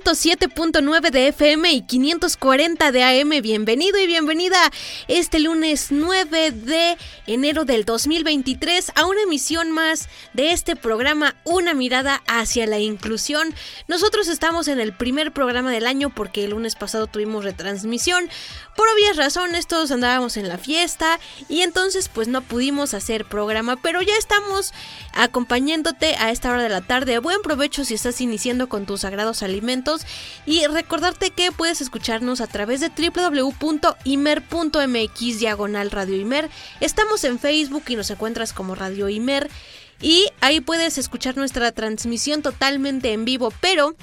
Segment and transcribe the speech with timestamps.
[0.00, 3.42] 107.9 de FM y 540 de AM.
[3.42, 4.58] Bienvenido y bienvenida
[5.08, 6.96] este lunes 9 de
[7.26, 13.54] enero del 2023 a una emisión más de este programa Una mirada hacia la inclusión.
[13.88, 18.28] Nosotros estamos en el primer programa del año porque el lunes pasado tuvimos retransmisión.
[18.76, 23.76] Por obvias razones todos andábamos en la fiesta y entonces pues no pudimos hacer programa,
[23.76, 24.72] pero ya estamos
[25.12, 27.18] acompañándote a esta hora de la tarde.
[27.18, 29.89] Buen provecho si estás iniciando con tus sagrados alimentos
[30.46, 33.98] y recordarte que puedes escucharnos a través de www.imer.mx
[35.38, 36.50] diagonal Radio Imer.
[36.80, 39.50] Estamos en Facebook y nos encuentras como Radio Imer
[40.00, 43.94] y ahí puedes escuchar nuestra transmisión totalmente en vivo, pero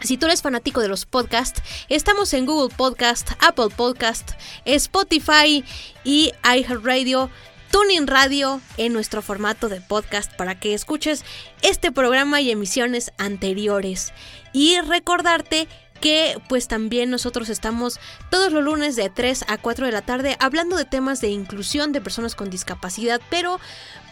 [0.00, 4.30] si tú eres fanático de los podcasts, estamos en Google Podcast, Apple Podcast,
[4.64, 5.62] Spotify
[6.04, 7.30] y iHeartRadio.
[7.70, 11.24] Tuning Radio en nuestro formato de podcast para que escuches
[11.62, 14.12] este programa y emisiones anteriores.
[14.52, 15.68] Y recordarte
[16.00, 20.36] que pues también nosotros estamos todos los lunes de 3 a 4 de la tarde
[20.40, 23.60] hablando de temas de inclusión de personas con discapacidad, pero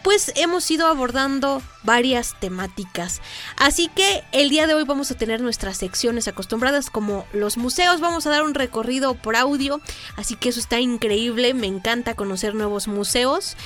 [0.03, 3.21] pues hemos ido abordando varias temáticas.
[3.57, 7.99] Así que el día de hoy vamos a tener nuestras secciones acostumbradas como los museos,
[7.99, 9.81] vamos a dar un recorrido por audio,
[10.15, 13.57] así que eso está increíble, me encanta conocer nuevos museos.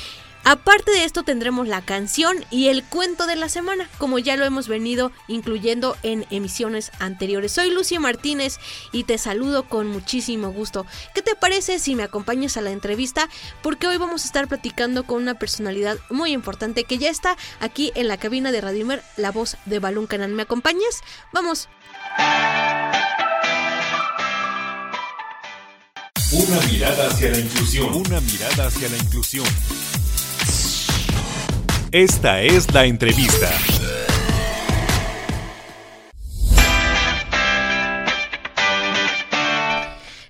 [0.45, 4.43] Aparte de esto tendremos la canción y el cuento de la semana, como ya lo
[4.43, 7.53] hemos venido incluyendo en emisiones anteriores.
[7.53, 8.59] Soy Lucia Martínez
[8.91, 10.85] y te saludo con muchísimo gusto.
[11.15, 13.29] ¿Qué te parece si me acompañas a la entrevista?
[13.61, 17.93] Porque hoy vamos a estar platicando con una personalidad muy importante que ya está aquí
[17.95, 20.31] en la cabina de Radimer, la voz de Balún Canal.
[20.31, 21.01] ¿Me acompañas?
[21.31, 21.69] Vamos.
[26.33, 27.93] Una mirada hacia la inclusión.
[27.93, 29.45] Una mirada hacia la inclusión.
[31.93, 33.51] Esta es la entrevista.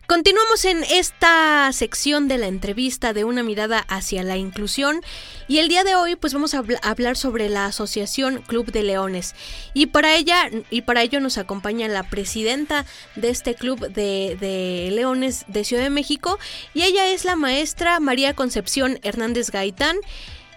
[0.05, 4.99] Continuamos en esta sección de la entrevista de una mirada hacia la inclusión
[5.47, 8.83] y el día de hoy pues vamos a habl hablar sobre la asociación Club de
[8.83, 9.33] Leones
[9.73, 12.85] y para ella y para ello nos acompaña la presidenta
[13.15, 16.37] de este club de, de Leones de Ciudad de México
[16.73, 19.95] y ella es la maestra María Concepción Hernández Gaitán.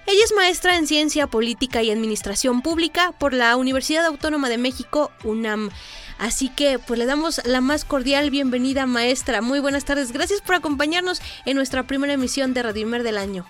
[0.08, 5.10] Ella es maestra en Ciencia Política y Administración Pública por la Universidad Autónoma de México,
[5.24, 5.70] UNAM.
[6.16, 9.42] Así que pues le damos la más cordial bienvenida maestra.
[9.42, 10.12] Muy buenas tardes.
[10.12, 13.44] Gracias por acompañarnos en nuestra primera emisión de Radio Imer del año.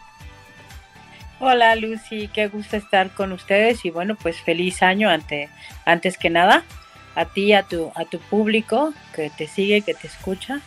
[1.41, 5.51] Hola Lucy, qué gusto estar con ustedes y bueno, pues feliz año ante,
[5.85, 6.65] antes que nada
[7.15, 10.63] a ti, a tu, a tu público que te sigue, que te escucha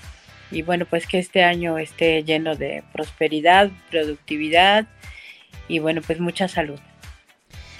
[0.51, 4.85] y bueno, pues que este año esté lleno de prosperidad, productividad
[5.69, 6.79] y bueno, pues mucha salud.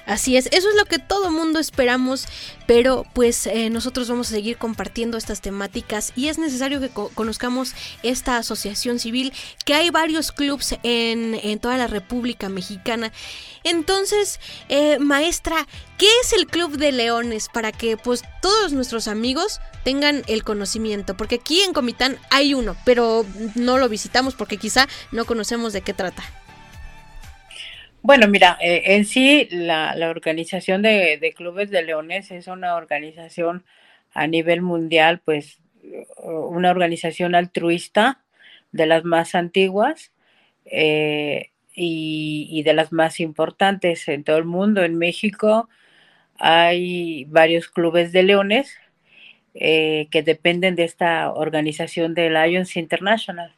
[0.10, 2.26] Así es, eso es lo que todo mundo esperamos,
[2.66, 7.10] pero pues eh, nosotros vamos a seguir compartiendo estas temáticas y es necesario que co
[7.14, 9.32] conozcamos esta asociación civil,
[9.66, 13.12] que hay varios clubs en, en toda la República Mexicana.
[13.64, 15.68] Entonces, eh, maestra,
[16.00, 17.48] ¿qué es el Club de Leones?
[17.48, 22.76] Para que pues todos nuestros amigos tengan el conocimiento, porque aquí en Comitán hay uno,
[22.84, 26.24] pero no lo visitamos porque quizá no conocemos de qué trata.
[28.02, 32.76] Bueno, mira, eh, en sí la, la organización de, de, clubes de leones es una
[32.76, 33.66] organización
[34.14, 35.60] a nivel mundial, pues
[36.24, 38.22] una organización altruista
[38.72, 40.12] de las más antiguas
[40.66, 44.84] eh, y, y, de las más importantes en todo el mundo.
[44.84, 45.70] En México
[46.38, 48.78] hay varios clubes de leones
[49.56, 53.56] eh, que dependen de esta organización de Lions International.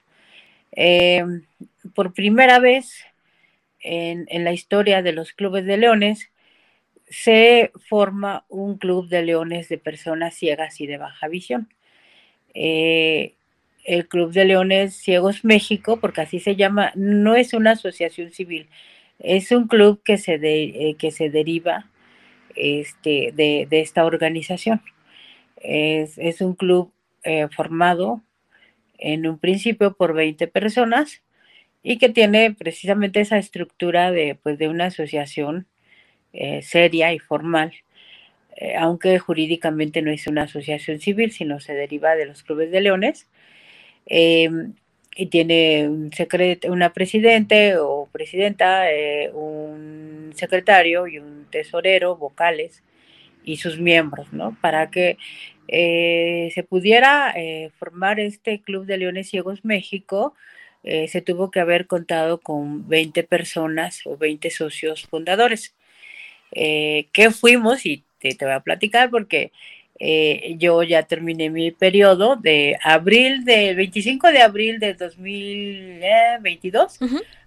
[1.94, 3.06] Por primera vez
[3.82, 6.32] en, la historia de los clubes de leones,
[7.10, 11.70] se forma un club de leones de personas ciegas y de baja visión.
[12.54, 13.36] Eh,
[13.84, 18.70] el Club de Leones Ciegos México, porque así se llama, no es una asociación civil,
[19.20, 21.90] Es un club que se, de, que se deriva
[22.56, 24.82] este, de, de esta organización.
[25.58, 26.92] Es, es un club
[27.24, 28.22] eh, formado
[28.98, 31.22] en un principio por 20 personas
[31.84, 35.68] y que tiene precisamente esa estructura de, pues, de una asociación
[36.34, 37.74] eh, seria y formal,
[38.58, 42.82] eh, aunque jurídicamente no es una asociación civil, sino se deriva de los clubes de
[42.82, 43.28] leones.
[44.06, 44.74] Em,
[45.16, 46.12] y tiene un
[46.70, 48.86] una presidente o presidenta,
[49.34, 52.84] un secretario y un tesorero, vocales,
[53.44, 54.58] y sus miembros, ¿no?
[54.62, 55.18] Para que
[55.68, 60.36] eh, se pudiera eh, formar este Club de Leones Ciegos México,
[60.84, 65.76] eh, se tuvo que haber contado con 20 personas o 20 socios fundadores.
[66.54, 67.86] ¿Qué fuimos?
[67.86, 69.52] Y te, voy a platicar porque
[70.58, 77.00] yo ya terminé mi periodo de abril, del 25 de abril de 2022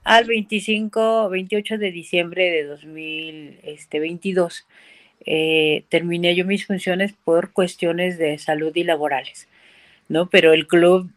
[0.05, 4.67] al 25, 28 de diciembre de 2022
[5.27, 9.49] eh, terminé yo mis funciones por cuestiones de salud y laborales,
[10.09, 10.29] ¿no?
[10.29, 11.11] Pero el club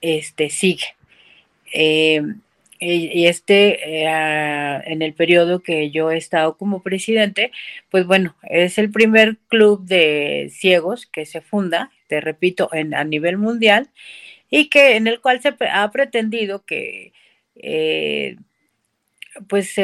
[0.00, 0.84] este, sigue.
[1.72, 2.22] Eh,
[2.82, 7.52] y este, eh, en el periodo que yo he estado como presidente,
[7.90, 13.04] pues bueno, es el primer club de ciegos que se funda, te repito, en, a
[13.04, 13.90] nivel mundial,
[14.50, 17.12] y que en el cual se ha pretendido que,
[19.48, 19.76] pues,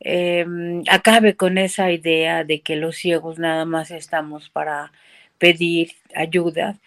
[0.00, 4.92] Em, acabe con esa idea de que los ciegos nada más estamos para
[5.38, 6.78] pedir ayuda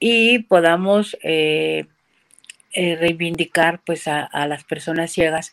[0.00, 1.18] y podamos
[2.72, 5.52] eh, eh, reivindicar pues a, las personas ciegas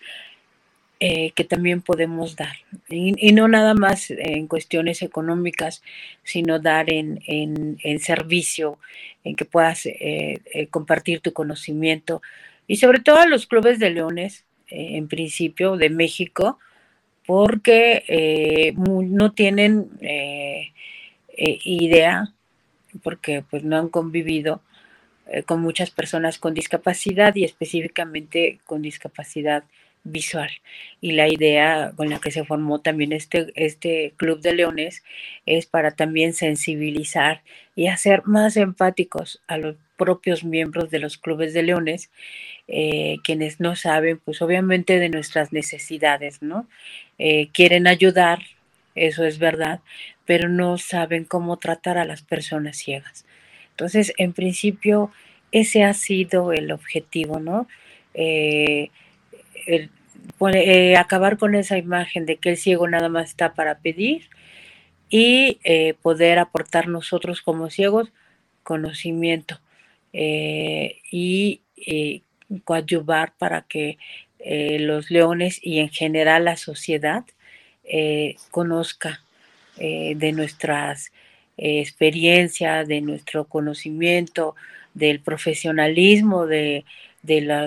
[0.99, 2.55] eh, que también podemos dar.
[2.89, 5.83] Y, no nada más en cuestiones económicas
[6.23, 8.79] sino dar en, en servicio
[9.23, 9.87] en que puedas
[10.71, 12.21] compartir tu conocimiento.
[12.67, 16.59] Y sobre todo a los clubes de leones en principio de México
[17.27, 20.71] porque eh, no tienen eh,
[21.37, 22.33] eh, idea,
[23.03, 24.61] porque pues no han convivido
[25.45, 29.63] con muchas personas con discapacidad y específicamente con discapacidad
[30.03, 30.49] visual.
[31.01, 35.03] Y la idea con la que se formó también este, este Club de Leones
[35.45, 37.41] es para también sensibilizar
[37.75, 42.09] y hacer más empáticos a los propios miembros de los clubes de leones,
[42.67, 46.67] quienes no saben, pues obviamente de nuestras necesidades, ¿no?
[47.17, 48.39] Eh, quieren ayudar,
[48.95, 49.81] eso es verdad,
[50.25, 53.25] pero no saben cómo tratar a las personas ciegas.
[53.77, 55.11] Entonces, en principio,
[55.51, 57.67] ese ha sido el objetivo, ¿no?
[58.13, 58.89] Eh,
[59.67, 64.29] eh, acabar con esa imagen de que el ciego nada más está para pedir
[65.09, 65.59] y
[66.01, 68.11] poder aportar nosotros como ciegos
[68.63, 69.61] conocimiento
[70.11, 71.61] y
[72.65, 73.97] coadyuvar para que
[74.39, 77.25] eh, los leones y en general la sociedad
[77.83, 79.23] eh, conozca
[79.77, 81.11] eh, de nuestras
[81.57, 84.55] experiencias, de nuestro conocimiento,
[84.93, 86.85] del profesionalismo de,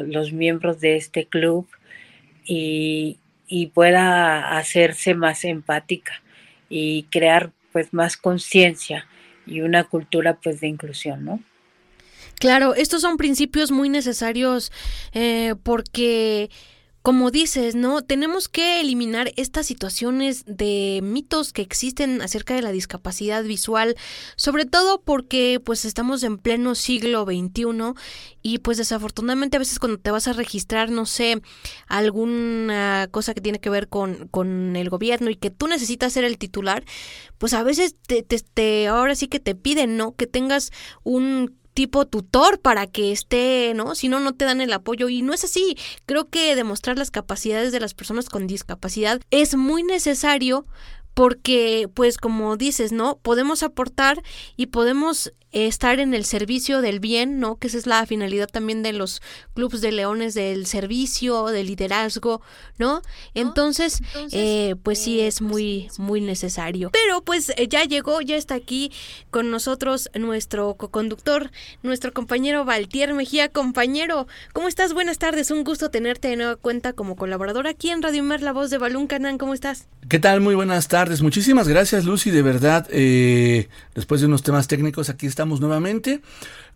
[0.06, 1.66] los miembros de este club
[2.44, 6.22] y, y, pueda hacerse más empática
[6.68, 9.06] y crear pues más conciencia
[9.46, 11.40] y una cultura pues de inclusión, ¿no?
[12.40, 14.72] Claro, estos son principios muy necesarios
[15.12, 16.48] eh, porque
[17.02, 18.02] como dices, ¿no?
[18.02, 23.96] Tenemos que eliminar estas situaciones de mitos que existen acerca de la discapacidad visual,
[24.36, 27.94] sobre todo porque pues estamos en pleno siglo XXI
[28.42, 31.40] y pues desafortunadamente a veces cuando te vas a registrar, no sé,
[31.86, 36.24] alguna cosa que tiene que ver con, con el gobierno y que tú necesitas ser
[36.24, 36.84] el titular,
[37.38, 40.14] pues a veces te, te, te ahora sí que te piden, ¿no?
[40.16, 40.70] Que tengas
[41.02, 43.94] un tipo tutor para que esté, ¿no?
[43.94, 45.76] Si no, no te dan el apoyo y no es así.
[46.06, 50.66] Creo que demostrar las capacidades de las personas con discapacidad es muy necesario
[51.20, 53.18] porque pues como dices, ¿no?
[53.18, 54.22] Podemos aportar
[54.56, 57.56] y podemos estar en el servicio del bien, ¿no?
[57.56, 59.20] Que esa es la finalidad también de los
[59.54, 62.40] clubes de leones del servicio, del liderazgo,
[62.78, 63.02] ¿no?
[63.34, 64.00] Entonces,
[64.30, 66.90] eh, pues sí eh, es pues muy, muy necesario.
[66.92, 68.92] Pero pues eh, ya llegó, ya está aquí
[69.30, 71.50] con nosotros nuestro co-conductor,
[71.82, 73.48] nuestro compañero Valtier Mejía.
[73.48, 74.94] Compañero, ¿cómo estás?
[74.94, 78.52] Buenas tardes, un gusto tenerte de nueva cuenta como colaborador aquí en Radio Mer, la
[78.52, 79.36] voz de Balún Canán.
[79.36, 79.88] ¿Cómo estás?
[80.08, 80.40] ¿Qué tal?
[80.40, 81.09] Muy buenas tardes.
[81.20, 82.30] Muchísimas gracias, Lucy.
[82.30, 86.20] De verdad, después de unos temas técnicos, aquí estamos nuevamente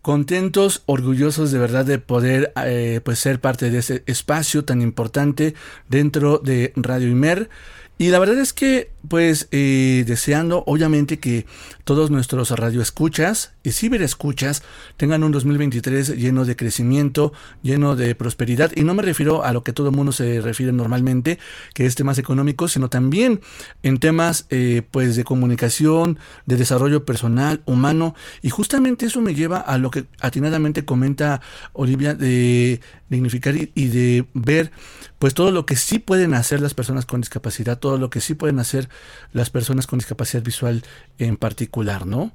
[0.05, 5.55] contentos, orgullosos de verdad de poder eh, pues ser parte de ese espacio tan importante
[5.89, 7.49] dentro de Radio Imer
[7.97, 11.47] Y la verdad es que, pues, eh, deseando, obviamente, que
[11.85, 14.63] todos nuestros radioescuchas y ciberescuchas
[14.97, 17.31] tengan un 2023 lleno de crecimiento,
[17.63, 18.71] lleno de prosperidad.
[18.75, 21.39] Y no me refiero a lo que todo el mundo se refiere normalmente,
[21.73, 23.39] que es temas económicos, sino también
[23.83, 28.15] en temas, eh, pues, de comunicación, de desarrollo personal, humano.
[28.41, 31.39] Y justamente eso me lleva a lo que atinadamente comenta
[31.73, 34.71] Olivia de dignificar y de ver,
[35.19, 37.45] pues, todo lo que sí pueden hacer las personas con discapacidad
[37.79, 38.89] todo lo que sí pueden hacer
[39.31, 40.83] las personas con discapacidad visual
[41.19, 42.31] en particular, ¿no?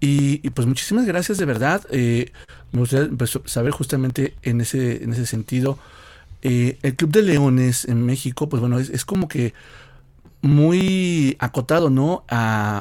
[0.00, 1.82] Y, pues muchísimas gracias de verdad.
[1.90, 2.30] Eh,
[2.72, 5.78] me gustaría pues, saber justamente en ese, en ese sentido.
[6.42, 9.54] Eh, el Club de Leones en México, pues bueno, es como que
[10.44, 12.24] muy acotado, ¿no?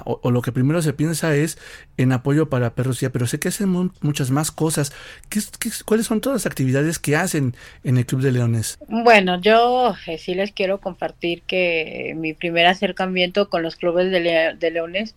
[0.05, 1.57] O, lo que primero se piensa es
[1.97, 4.91] en apoyo para perros ya, pero sé que hacen muchas más cosas.
[5.29, 5.39] ¿Qué,
[5.85, 7.55] cuáles son todas las actividades que hacen
[7.85, 8.77] en el Club de Leones?
[8.89, 14.69] Bueno, yo eh, sí les quiero compartir que mi primer acercamiento con los clubes de,
[14.71, 15.15] leones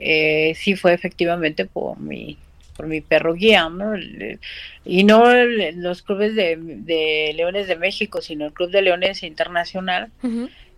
[0.00, 2.36] eh, sí fue efectivamente por mi
[2.76, 3.92] por mi perro guía, ¿no?
[4.86, 10.10] Y no los clubes de, Leones de México, sino el Club de Leones Internacional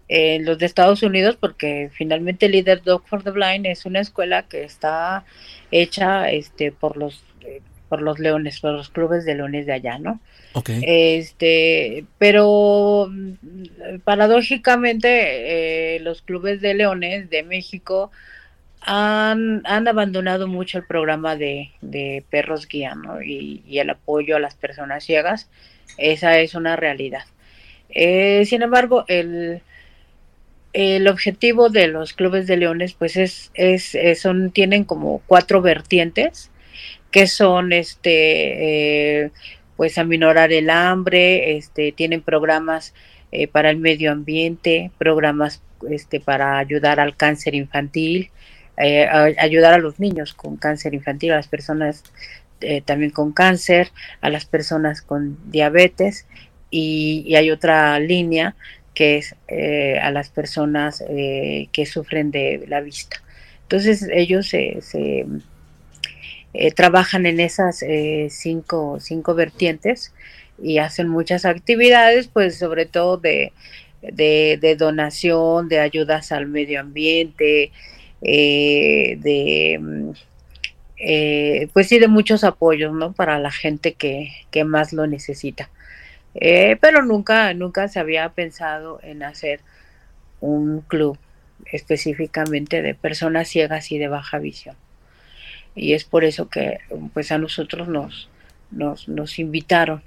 [0.08, 4.42] en los de Estados Unidos, porque finalmente Leader Dog for the Blind es una escuela
[4.42, 5.24] que está
[5.70, 9.98] hecha este por los eh, por los leones, por los clubes de leones de allá,
[9.98, 10.18] ¿no?
[10.54, 10.82] Okay.
[10.84, 18.10] Este, pero mm, paradójicamente eh, los clubes de leones de México
[18.84, 22.94] han, abandonado mucho el programa de, perros guía.
[23.24, 25.48] Y, el apoyo a las personas ciegas,
[25.98, 27.24] esa es una realidad.
[27.90, 29.62] Eh, sin embargo, el,
[31.08, 36.50] objetivo de los clubes de leones pues es, es, son tienen como cuatro vertientes
[37.10, 39.30] que son este eh,
[39.76, 42.94] pues aminorar el hambre este tienen programas
[43.32, 48.30] eh, para el medio ambiente programas este para ayudar al cáncer infantil
[48.76, 49.06] eh,
[49.38, 52.04] ayudar a los niños con cáncer infantil a las personas
[52.84, 56.26] también con cáncer a las personas con diabetes
[56.72, 58.56] y, hay otra línea
[58.94, 63.22] que es eh, a las personas eh, que sufren de la vista.
[63.62, 64.80] Entonces ellos se,
[66.54, 67.84] eh, trabajan en esas
[68.28, 70.12] cinco, cinco vertientes
[70.62, 73.52] y hacen muchas actividades, pues sobre todo de,
[74.02, 77.72] de, donación, de ayudas al medio ambiente,
[78.22, 80.14] de
[81.72, 83.12] pues sí de muchos apoyos, ¿no?
[83.12, 85.68] Para la gente que, que más lo necesita.
[86.34, 89.60] Eh, pero nunca, nunca se había pensado en hacer
[90.40, 91.18] un club
[91.66, 94.76] específicamente de personas ciegas y de baja visión.
[95.74, 96.78] Y es por eso que
[97.14, 98.28] pues a nosotros nos,
[98.70, 100.02] nos, invitaron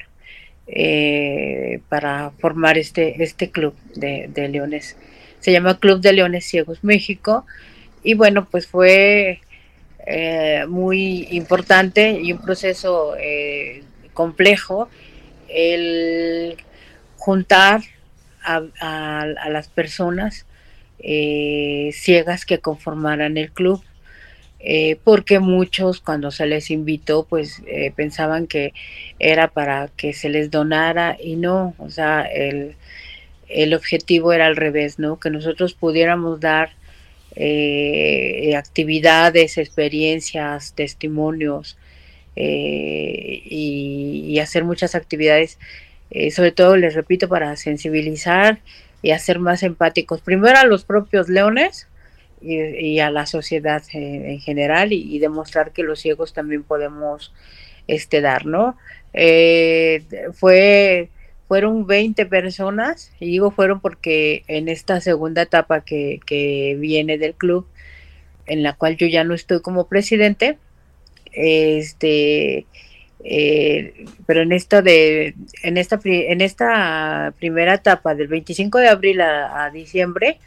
[0.68, 4.98] eh, para formar este, este club de, leones.
[5.40, 7.46] Se llama Club de Leones Ciegos México.
[8.06, 9.42] Y bueno, pues fue
[10.08, 13.16] eh, muy importante y un proceso
[14.14, 14.88] complejo
[15.50, 16.58] el
[17.18, 17.82] juntar
[18.44, 20.46] a, las personas
[21.00, 23.82] eh, ciegas que conformaran el club.
[24.68, 28.74] Eh, porque muchos cuando se les invitó pues eh, pensaban que
[29.20, 32.76] era para que se les donara y no, o sea, el,
[33.48, 35.20] el objetivo era al revés, ¿no?
[35.20, 36.72] Que nosotros pudiéramos dar
[38.56, 41.78] actividades, experiencias, testimonios,
[42.36, 45.58] eh, y, hacer muchas actividades,
[46.12, 48.60] eh, sobre todo, les repito, para sensibilizar
[49.02, 51.88] y hacer más empáticos, primero a los propios leones
[52.42, 57.34] y, a la sociedad en, general y, demostrar que los ciegos también podemos
[57.88, 58.78] este, dar, ¿no?
[59.14, 61.10] Eh, fue
[61.48, 67.36] fueron 20 personas, y digo fueron porque en esta segunda etapa que, que, viene del
[67.36, 67.68] club,
[68.48, 70.58] en la cual yo ya no estoy como presidente,
[71.34, 72.66] este,
[73.24, 79.22] eh, pero en esto de, en esta, en esta primera etapa del 25 de abril
[79.22, 80.40] a, diciembre,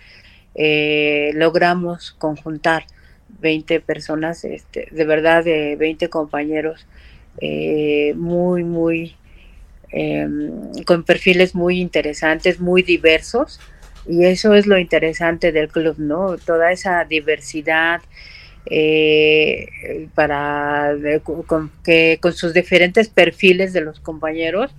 [0.54, 2.84] eh, logramos conjuntar
[3.40, 6.86] 20 personas, este, de verdad, de 20 compañeros,
[7.40, 9.16] eh, muy, muy,
[9.90, 13.60] em, con perfiles muy interesantes, muy diversos,
[14.06, 16.38] y eso es lo interesante del club, ¿no?
[16.38, 18.00] Toda esa diversidad,
[18.70, 24.74] eh, para con, que con sus diferentes perfiles de los compañeros,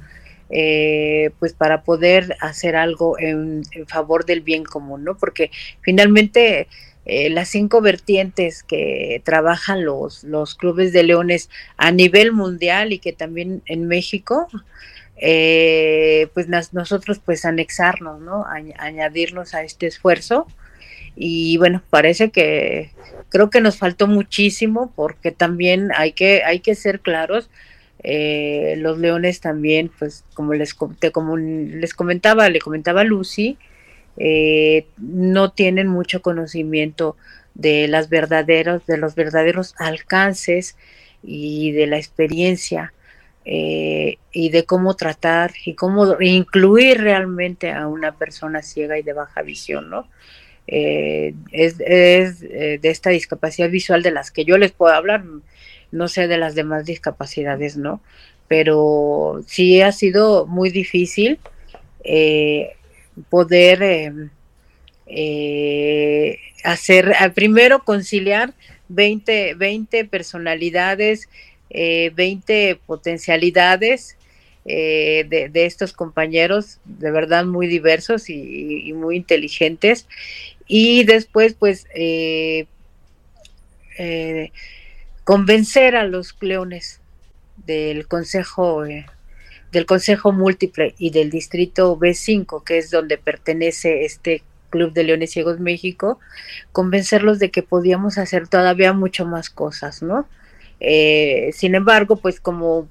[0.51, 5.15] eh, pues para poder hacer algo en, favor del bien común, ¿no?
[5.17, 5.51] Porque
[5.81, 6.67] finalmente
[7.05, 12.99] eh, las cinco vertientes que trabajan los, los clubes de leones a nivel mundial y
[12.99, 14.47] que también en México,
[15.21, 18.45] eh, pues nosotros pues anexarnos, ¿no?
[18.45, 20.47] añadirnos a este esfuerzo.
[21.15, 22.91] Y bueno, parece que
[23.27, 27.49] creo que nos faltó muchísimo porque también hay que, hay que ser claros.
[28.01, 33.57] Eh, los leones también, pues como les, como les comentaba, le comentaba Lucy,
[34.15, 37.17] eh, no tienen mucho conocimiento
[37.55, 40.77] de las verdaderos, de los verdaderos alcances
[41.21, 42.93] y de la experiencia
[43.45, 49.13] eh, y de cómo tratar y cómo incluir realmente a una persona ciega y de
[49.13, 50.07] baja visión, ¿no?
[50.67, 55.23] Eh, es, eh, de esta discapacidad visual de las que yo les puedo hablar,
[55.91, 58.01] no sé de las demás discapacidades, ¿no?
[58.47, 61.39] Pero sí ha sido muy difícil
[63.29, 64.29] poder
[66.63, 68.53] hacer, primero conciliar
[68.89, 71.29] 20, 20 personalidades,
[71.69, 74.17] eh, 20 potencialidades
[74.71, 80.07] eh, de, estos compañeros, de verdad muy diversos y, muy inteligentes.
[80.67, 82.67] Y después, pues, eh,
[83.97, 84.51] eh,
[85.23, 87.01] convencer a los cleones
[87.65, 88.83] del Consejo
[89.71, 95.31] del Consejo Múltiple y del Distrito B5, que es donde pertenece este Club de Leones
[95.31, 96.19] Ciegos México,
[96.71, 100.27] convencerlos de que podíamos hacer todavía mucho más cosas, ¿no?
[100.79, 102.87] Eh, sin embargo, pues como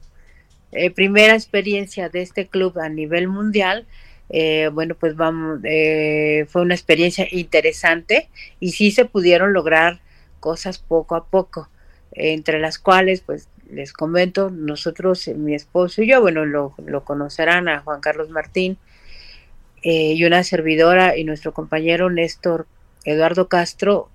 [0.73, 3.87] eh, primera experiencia de este club a nivel mundial,
[4.31, 8.29] eh, bueno, pues vamos, fue una experiencia interesante
[8.61, 10.01] y sí se pudieron lograr
[10.41, 11.69] cosas poco a poco,
[12.13, 17.69] entre las cuales, pues les comento, nosotros, mi esposo y yo, bueno, lo, lo conocerán
[17.69, 18.79] a Juan Carlos Martín,
[19.81, 22.67] y una servidora y nuestro compañero Néstor
[23.05, 24.11] Eduardo Castro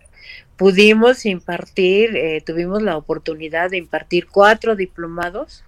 [0.58, 5.64] pudimos impartir, eh, tuvimos la oportunidad de impartir cuatro diplomados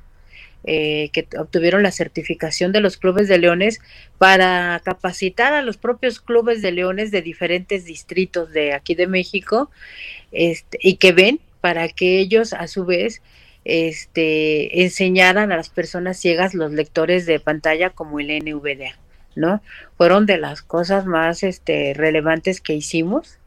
[0.68, 3.80] eh, que obtuvieron la certificación de los clubes de leones
[4.18, 9.70] para capacitar a los propios clubes de leones de diferentes distritos de aquí de México
[10.32, 13.22] este, y que ven para que ellos a su vez
[13.64, 18.98] este, enseñaran a las personas ciegas los lectores de pantalla como el NVDA.
[19.36, 19.62] ¿no?
[19.98, 23.38] Fueron de las cosas más este, relevantes que hicimos,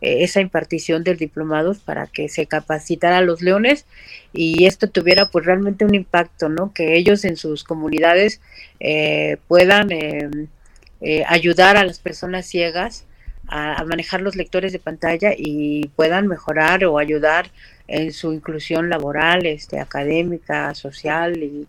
[0.00, 3.84] esa impartición del diplomado para que se capacitara a los leones
[4.32, 6.72] y esto tuviera pues realmente un impacto, ¿no?
[6.72, 8.40] Que ellos en sus comunidades
[8.80, 10.46] eh, puedan em,
[11.00, 13.04] eh, ayudar a las personas ciegas
[13.48, 17.50] a, manejar los lectores de pantalla y puedan mejorar o ayudar
[17.88, 21.66] en su inclusión laboral, este, académica, social y,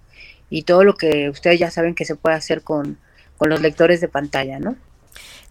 [0.49, 2.97] y todo lo que ustedes ya saben que se puede hacer con,
[3.37, 4.75] con los lectores de pantalla, ¿no?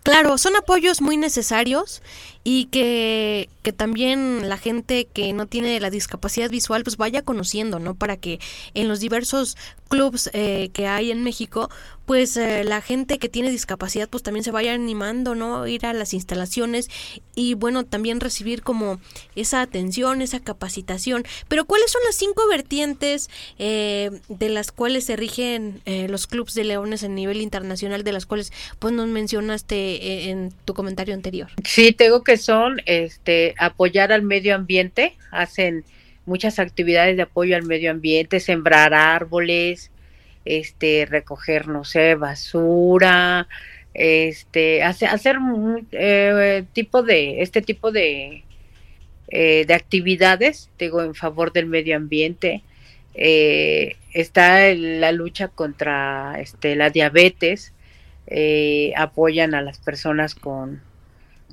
[0.02, 2.02] Claro, son apoyos muy necesarios
[2.50, 7.78] y que, que, también la gente que no tiene la discapacidad visual pues vaya conociendo,
[7.78, 7.94] ¿no?
[7.94, 8.40] Para que
[8.72, 9.58] en los diversos
[9.88, 11.68] clubs eh, que hay en México
[12.06, 15.66] pues eh, la gente que tiene discapacidad pues también se vaya animando, ¿no?
[15.66, 16.88] Ir a las instalaciones
[17.34, 18.98] y bueno, también recibir como
[19.36, 21.24] esa atención, esa capacitación.
[21.48, 26.64] Pero ¿cuáles son las cinco vertientes eh, de las cuales se rigen los clubs de
[26.64, 31.50] leones a nivel internacional, de las cuales pues nos mencionaste en tu comentario anterior?
[31.62, 35.84] Sí, tengo que son este, apoyar al medio ambiente, hacen
[36.28, 39.90] muchas actividades de apoyo al medio ambiente, sembrar árboles,
[40.44, 43.48] este, recoger, no sé, basura,
[43.94, 45.36] este, hacer, hacer
[45.92, 48.44] eh, tipo de, este tipo de,
[49.28, 52.62] eh, de actividades, digo, en favor del medio ambiente.
[53.14, 57.72] Eh, está la lucha contra este, la diabetes,
[58.96, 60.82] apoyan a las personas con,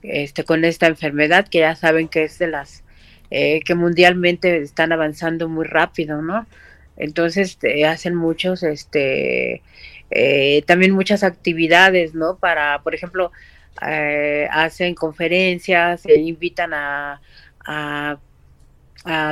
[0.10, 2.86] este, con esta enfermedad, que ya saben que es de las
[3.32, 6.46] eh, que mundialmente están avanzando muy rápido, ¿no?
[6.96, 9.64] Entonces eh, hacen muchos, este,
[10.12, 12.38] eh, también muchas actividades, ¿no?
[12.38, 13.32] Para, por ejemplo,
[14.52, 17.22] hacen conferencias, invitan a,
[17.66, 18.18] a,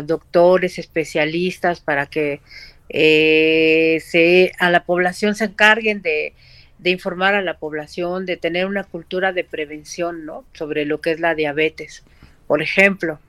[0.04, 2.42] doctores, especialistas para que
[4.02, 6.34] se, a la población se encarguen de,
[6.84, 10.44] de informar a la población, de tener una cultura de prevención, ¿no?
[10.54, 12.04] Sobre lo que es la diabetes.
[12.46, 13.20] Por ejemplo,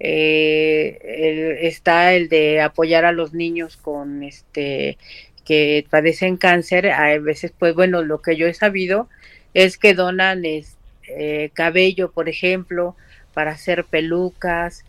[0.00, 4.98] eh, está el de apoyar a los niños con este
[5.44, 6.90] que padecen cáncer.
[6.90, 9.08] A veces, pues bueno, lo que yo he sabido
[9.54, 12.96] es que donan eh, cabello, por ejemplo,
[13.32, 14.84] para hacer pelucas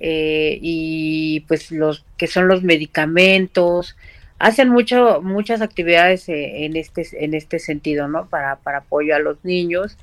[0.00, 3.96] eh, y pues los que son los medicamentos
[4.38, 8.28] hacen mucho, muchas actividades eh, en este, en este sentido, ¿no?
[8.28, 9.96] Para, para apoyo a los niños.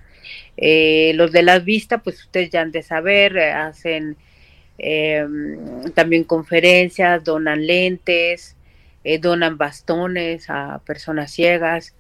[0.58, 4.17] Eh, los de la vista, pues ustedes ya han de saber, eh, hacen
[5.93, 8.56] también conferencias, donan lentes,
[9.04, 11.96] eh, donan bastones a personas ciegas.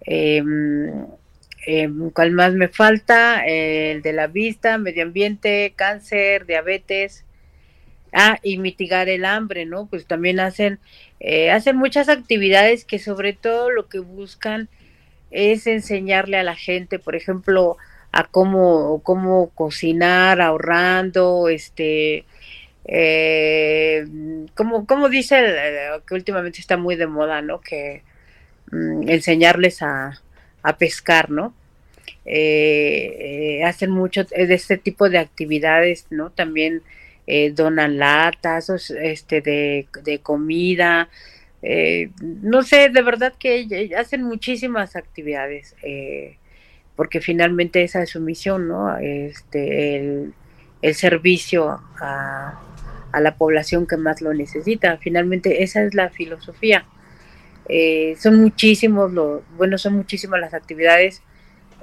[0.00, 1.06] Em,
[1.66, 3.44] em, ¿Cuál más me falta?
[3.46, 7.25] el de la vista, medio ambiente, cáncer, diabetes.
[8.18, 9.88] Ah, y mitigar el hambre, ¿no?
[9.88, 10.78] Pues también hacen,
[11.20, 14.70] eh, hacen muchas actividades que sobre todo lo que buscan
[15.30, 17.76] es enseñarle a la gente, por ejemplo,
[18.12, 22.24] a cómo, cómo cocinar ahorrando, este,
[22.86, 24.06] eh,
[24.54, 25.36] como, como dice
[26.06, 27.60] que últimamente está muy de moda, ¿no?
[27.60, 28.02] Que
[28.72, 30.22] mm, enseñarles a,
[30.62, 31.52] a, pescar, ¿no?
[32.24, 36.30] Eh, eh, hacen mucho de este tipo de actividades, ¿no?
[36.30, 36.82] También
[37.26, 41.08] eh, donan latas, este, de, de comida,
[42.20, 45.74] no sé, de verdad que hacen muchísimas actividades,
[46.94, 48.96] porque finalmente esa es su misión, ¿no?
[48.98, 50.32] Este, el,
[50.82, 52.60] el servicio a,
[53.12, 54.96] a la población que más lo necesita.
[54.98, 56.84] Finalmente, esa es la filosofía.
[57.68, 61.22] Eh, son muchísimos, lo, bueno, son muchísimas las actividades,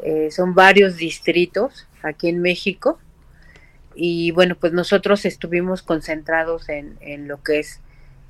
[0.04, 3.00] eh, son varios distritos aquí en México
[3.96, 7.80] y bueno, pues nosotros estuvimos concentrados en, en lo que es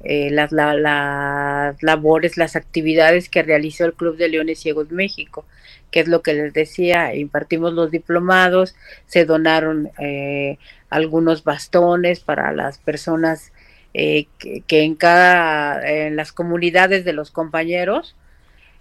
[0.06, 5.46] eh, las, las labores, las actividades que realizó el Club de Leones Ciegos México,
[5.92, 10.58] que es lo que les decía, impartimos los diplomados, se donaron eh,
[10.90, 13.54] algunos bastones para las personas
[13.94, 18.18] eh, que, en cada, en las comunidades de los compañeros,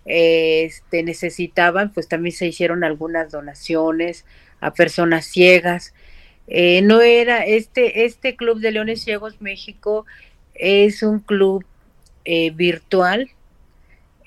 [0.04, 4.24] este, necesitaban, pues también se hicieron algunas donaciones
[4.60, 5.94] a personas ciegas.
[6.48, 10.06] No era este, este Club de Leones Ciegos México
[10.54, 11.64] es un club
[12.24, 13.30] eh, virtual,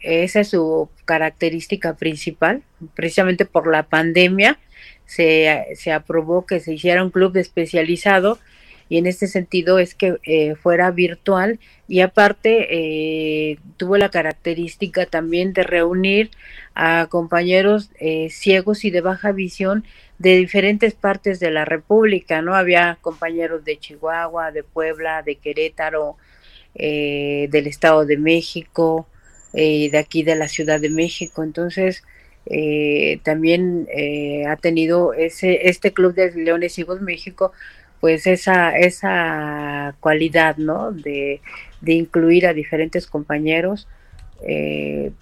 [0.02, 4.60] esa es su característica principal, precisamente por la pandemia
[5.06, 8.40] se, se aprobó que se hiciera un club especializado
[8.90, 15.06] y en este sentido es que eh, fuera virtual y aparte eh, tuvo la característica
[15.06, 16.32] también de reunir
[16.76, 17.90] a compañeros
[18.30, 19.86] ciegos y de baja visión
[20.18, 22.56] de diferentes partes de la República, ¿no?
[22.56, 26.18] Había compañeros de Chihuahua, de Puebla, de Querétaro,
[26.76, 29.08] eh, del Estado de México,
[29.54, 31.44] eh, de aquí de la Ciudad de México.
[31.44, 32.04] Entonces,
[32.46, 33.88] eh, también
[34.48, 37.52] ha tenido ese, este Club de Leones Ciegos México,
[38.06, 40.92] pues esa, esa cualidad, ¿no?
[40.92, 41.42] De,
[41.82, 43.88] de incluir a diferentes compañeros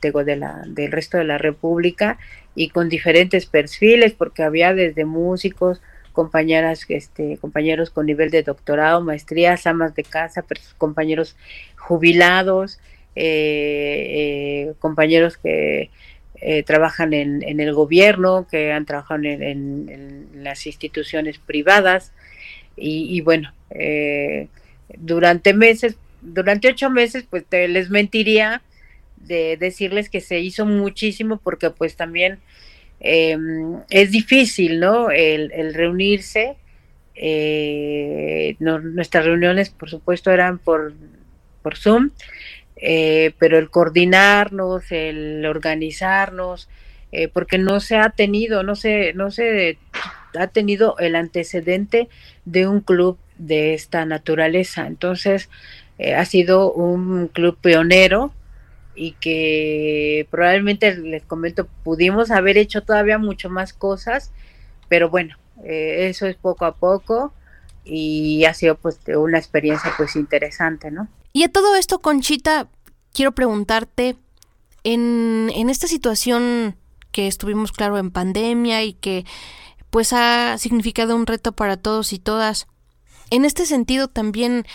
[0.01, 2.17] digo, de la, del resto de la República
[2.55, 8.99] y con diferentes perfiles, porque había desde músicos, compañeras, este, compañeros con nivel de doctorado,
[8.99, 10.43] maestrías, amas de casa,
[10.77, 11.37] compañeros
[11.77, 12.81] jubilados,
[13.15, 15.89] eh, eh, compañeros que
[16.35, 19.41] eh, trabajan en, en, el gobierno, que han trabajado en,
[19.87, 22.11] en, las instituciones privadas
[22.75, 23.51] y, y bueno,
[24.97, 28.61] durante meses, durante ocho meses, pues te, les mentiría
[29.17, 32.39] de decirles que se hizo muchísimo porque pues también
[32.99, 33.37] eh,
[33.89, 35.11] es difícil, ¿no?
[35.11, 36.55] El, reunirse.
[37.15, 40.93] Eh, nuestras reuniones, por supuesto, eran por,
[41.61, 42.09] por Zoom,
[42.75, 46.69] eh, pero el coordinarnos, el organizarnos,
[47.11, 49.77] eh, porque no se ha tenido, no se, no se
[50.37, 52.09] ha tenido el antecedente
[52.45, 54.87] de un club de esta naturaleza.
[54.87, 55.49] Entonces,
[56.15, 58.33] ha sido un club pionero
[58.95, 64.31] y que probablemente les comento pudimos haber hecho todavía mucho más cosas
[64.87, 67.33] pero bueno eh, eso es poco a poco
[67.83, 72.67] y ha sido pues una experiencia pues interesante no y a todo esto Conchita
[73.13, 74.15] quiero preguntarte
[74.83, 76.75] en, en esta situación
[77.11, 79.25] que estuvimos claro en pandemia y que
[79.93, 82.65] pues ha significado un reto para todos y todas
[83.29, 84.65] en este sentido también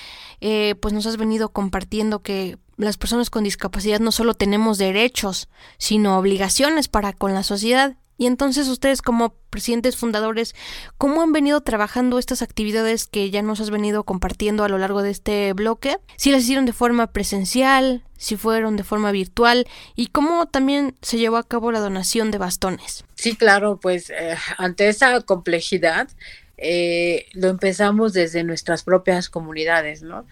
[0.41, 5.49] eh, pues nos has venido compartiendo que las personas con discapacidad no solo tenemos derechos,
[5.77, 7.97] sino obligaciones para con la sociedad.
[8.19, 10.57] Y entonces ustedes como presidentes fundadores,
[10.99, 15.03] ¿cómo han venido trabajando estas actividades que ya nos has venido compartiendo a lo largo
[15.03, 15.99] de este bloque?
[16.17, 21.17] Si las hicieron de forma presencial, si fueron de forma virtual y cómo también se
[21.17, 23.05] llevó a cabo la donación de bastones.
[23.15, 26.09] Sí, claro, pues eh, ante esa complejidad
[26.57, 30.27] eh, lo empezamos desde nuestras propias comunidades, ¿no?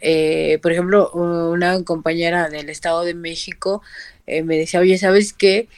[0.00, 3.82] Eh, por ejemplo, una compañera del Estado de México
[4.26, 5.68] me decía, oye, ¿sabes qué?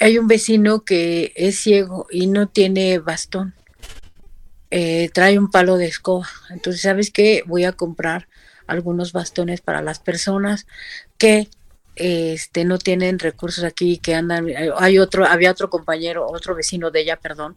[0.00, 3.54] Eh, hay un vecino que es ciego y no tiene bastón.
[5.12, 6.28] trae un palo de escoba.
[6.50, 7.42] Entonces, ¿sabes qué?
[7.46, 8.28] Voy a comprar
[8.66, 10.66] algunos bastones para las personas
[11.18, 11.48] que
[11.96, 14.46] este no tienen recursos aquí que andan
[14.78, 17.56] hay otro había otro compañero otro vecino de ella perdón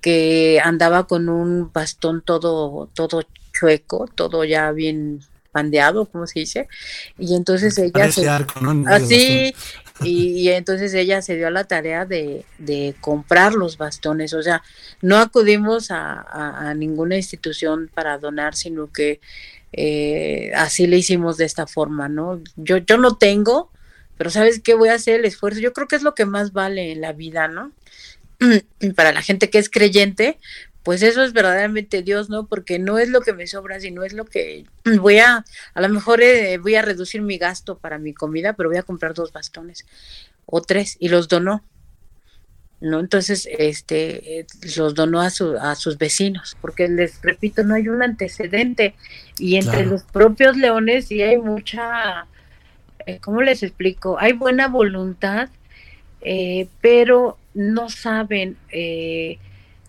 [0.00, 3.22] que andaba con un bastón todo todo
[3.58, 5.20] chueco, todo ya bien
[5.50, 6.68] pandeado, como se dice,
[7.18, 9.54] y entonces ella se, así,
[10.02, 14.62] y, entonces ella se dio a la tarea de, de comprar los bastones, o sea,
[15.02, 19.20] no acudimos a, ninguna institución para donar, sino que
[19.72, 22.40] eh, así le hicimos de esta forma, ¿no?
[22.56, 23.70] Yo, yo no tengo,
[24.16, 24.74] pero ¿sabes qué?
[24.74, 27.12] Voy a hacer el esfuerzo, yo creo que es lo que más vale en la
[27.12, 27.72] vida, ¿no?
[28.94, 30.38] Para la gente que es creyente,
[30.88, 32.46] pues eso es verdaderamente Dios, ¿no?
[32.46, 34.64] Porque no es lo que me sobra, sino es lo que
[35.02, 38.70] voy a, a lo mejor eh, voy a reducir mi gasto para mi comida, pero
[38.70, 39.84] voy a comprar dos bastones
[40.46, 41.62] o tres y los donó,
[42.80, 43.00] ¿no?
[43.00, 44.46] Entonces, este,
[44.78, 48.94] los donó a, su, a sus vecinos, porque les repito, no hay un antecedente
[49.38, 52.26] y entre los propios leones sí hay mucha,
[53.04, 54.16] eh, ¿cómo les explico?
[54.18, 55.50] Hay buena voluntad,
[56.22, 59.36] eh, pero no saben eh,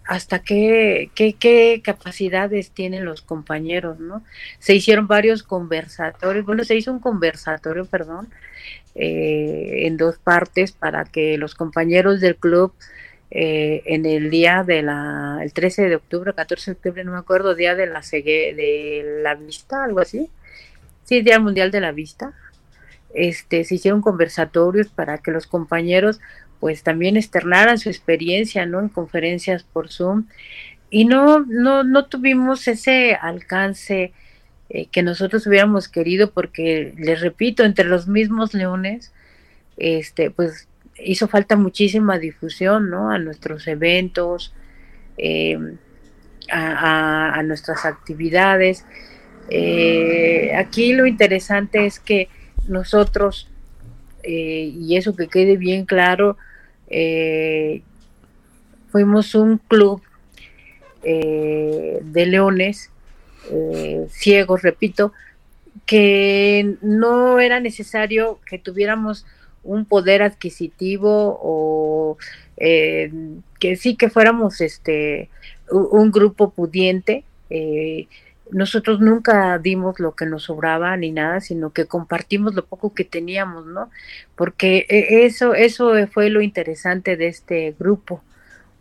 [0.09, 4.23] hasta qué, qué, capacidades tienen los compañeros, ¿no?
[4.57, 8.27] Se hicieron varios conversatorios, bueno, se hizo un conversatorio, perdón,
[8.95, 12.73] eh, en dos partes para que los compañeros del club
[13.29, 17.19] eh, en el día de la, el 13 de octubre, 14 de octubre, no me
[17.19, 20.31] acuerdo, día de la de la vista, algo así,
[21.03, 22.33] sí, Día Mundial de la Vista,
[23.13, 26.19] este, se hicieron conversatorios para que los compañeros
[26.59, 28.79] pues también externaran su experiencia, ¿no?
[28.79, 30.25] En conferencias por Zoom.
[30.89, 34.11] Y no, no, no tuvimos ese alcance
[34.69, 39.13] eh, que nosotros hubiéramos querido, porque les repito, entre los mismos leones,
[39.77, 40.67] este, pues
[41.03, 43.11] hizo falta muchísima difusión, ¿no?
[43.11, 44.53] A nuestros eventos,
[45.17, 45.77] em,
[46.51, 48.85] a, nuestras actividades.
[49.49, 52.29] Eh, aquí lo interesante es que
[52.67, 53.49] nosotros,
[54.23, 56.37] eh, y eso que quede bien claro,
[56.89, 57.81] eh,
[58.91, 60.01] fuimos un club
[61.03, 62.91] eh, de leones
[63.51, 65.13] eh, ciegos, repito,
[65.85, 69.25] que no era necesario que tuviéramos
[69.63, 72.17] un poder adquisitivo o
[72.57, 75.29] que sí que fuéramos este
[75.71, 77.23] un grupo pudiente
[78.51, 83.03] nosotros nunca dimos lo que nos sobraba ni nada, sino que compartimos lo poco que
[83.03, 83.89] teníamos, ¿no?
[84.35, 88.23] Porque e, eso, eso fue lo interesante de este grupo.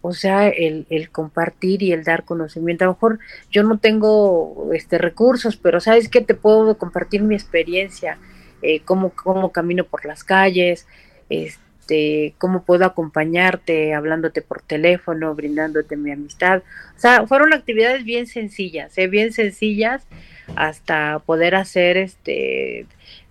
[0.00, 2.84] O sea, el, el compartir y el dar conocimiento.
[2.84, 3.18] A lo mejor
[3.50, 8.18] yo no tengo este recursos, pero sabes que te puedo compartir mi experiencia,
[8.62, 10.86] eh, cómo, cómo camino por las calles,
[11.28, 16.62] este este, cómo puedo acompañarte, hablándote por teléfono, brindándote mi amistad.
[16.96, 19.06] O sea, fueron actividades bien sencillas, ¿eh?
[19.06, 20.06] bien sencillas,
[20.54, 22.86] hasta poder hacer este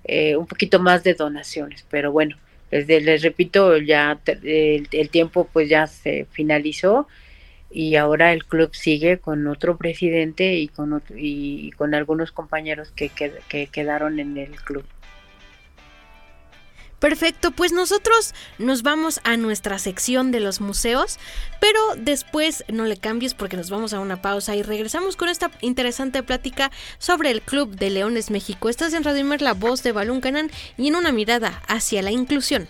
[0.05, 1.85] eh, un poquito más de donaciones.
[1.89, 2.35] Pero bueno,
[2.71, 7.07] les, les repito, ya el, tiempo pues ya se finalizó
[7.69, 13.09] y ahora el club sigue con otro presidente y con, y, con algunos compañeros que,
[13.09, 14.85] que quedaron en el club.
[16.99, 21.19] Perfecto, pues nosotros nos vamos a nuestra sección de los museos,
[21.61, 25.51] pero después no le cambies porque nos vamos a una pausa y regresamos con esta
[25.61, 28.67] interesante plática sobre el Club de Leones México.
[28.67, 32.67] Estás en Radio la voz de Balún Canán y en una mirada hacia la inclusión.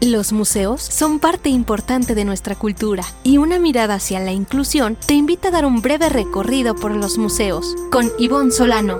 [0.00, 5.14] Los museos son parte importante de nuestra cultura y una mirada hacia la inclusión te
[5.14, 8.98] invita a dar un breve recorrido por los museos con Ivonne Solano.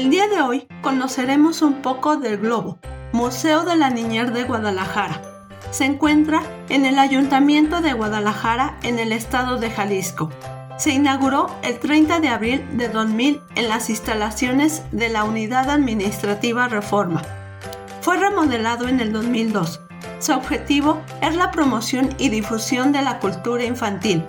[0.00, 2.78] El día de hoy conoceremos un poco del Globo,
[3.12, 5.20] Museo de la Niñez de Guadalajara.
[5.72, 10.30] Se encuentra en el Ayuntamiento de Guadalajara en el estado de Jalisco.
[10.78, 16.66] Se inauguró el 30 de abril de 2000 en las instalaciones de la Unidad Administrativa
[16.66, 17.20] Reforma.
[18.00, 19.82] Fue remodelado en el 2002.
[20.18, 24.24] Su objetivo es la promoción y difusión de la cultura infantil,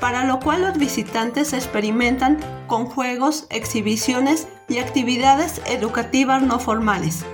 [0.00, 7.24] para lo cual los visitantes experimentan con juegos, exhibiciones y actividades educativas no formales.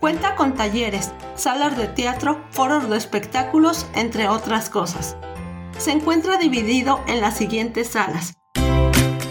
[0.00, 5.16] Cuenta con talleres, salas de teatro, foros de espectáculos, entre otras cosas.
[5.78, 8.34] Se encuentra dividido en las siguientes salas.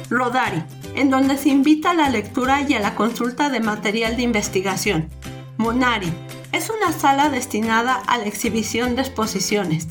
[0.09, 0.63] Rodari,
[0.95, 5.09] en donde se invita a la lectura y a la consulta de material de investigación.
[5.57, 6.11] Monari,
[6.51, 9.87] es una sala destinada a la exhibición de exposiciones.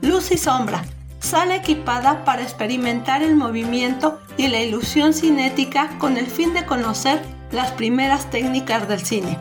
[0.00, 0.84] Luz y sombra,
[1.20, 7.20] sale equipada para experimentar el movimiento y la ilusión cinética con el fin de conocer
[7.52, 9.38] las primeras técnicas del cine.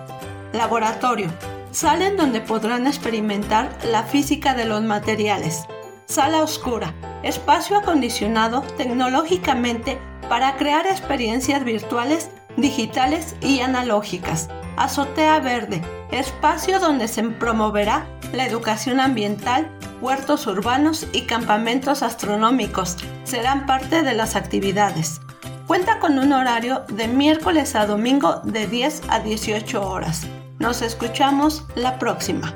[0.54, 1.30] Laboratorio.
[1.72, 5.66] Sala en donde podrán experimentar la física de los materiales.
[6.06, 6.94] Sala oscura.
[7.24, 14.50] Espacio acondicionado tecnológicamente para crear experiencias virtuales, digitales y analógicas.
[14.80, 19.70] Azotea Verde, espacio donde se promoverá la educación ambiental,
[20.02, 22.96] huertos urbanos y campamentos astronómicos.
[23.26, 25.20] Serán parte de las actividades.
[25.68, 30.26] Cuenta con un horario de miércoles a domingo de 10 a 18 horas.
[30.60, 32.56] Nos escuchamos la próxima.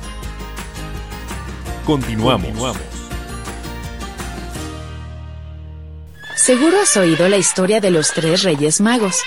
[1.85, 2.77] Continuamos.
[6.35, 9.21] Seguro has oído la historia de los tres reyes magos,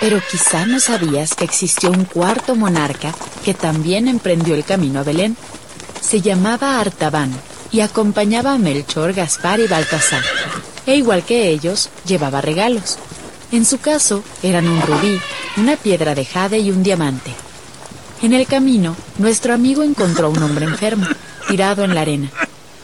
[0.00, 5.02] pero quizá no sabías que existió un cuarto monarca que también emprendió el camino a
[5.02, 5.36] Belén.
[6.00, 7.30] Se llamaba Artaban
[7.70, 10.22] y acompañaba a Melchor, Gaspar y Baltasar.
[10.86, 12.98] E igual que ellos, llevaba regalos.
[13.50, 15.20] En su caso, eran un rubí,
[15.58, 17.32] una piedra de jade y un diamante.
[18.22, 21.06] En el camino, nuestro amigo encontró a un hombre enfermo
[21.46, 22.30] tirado en la arena.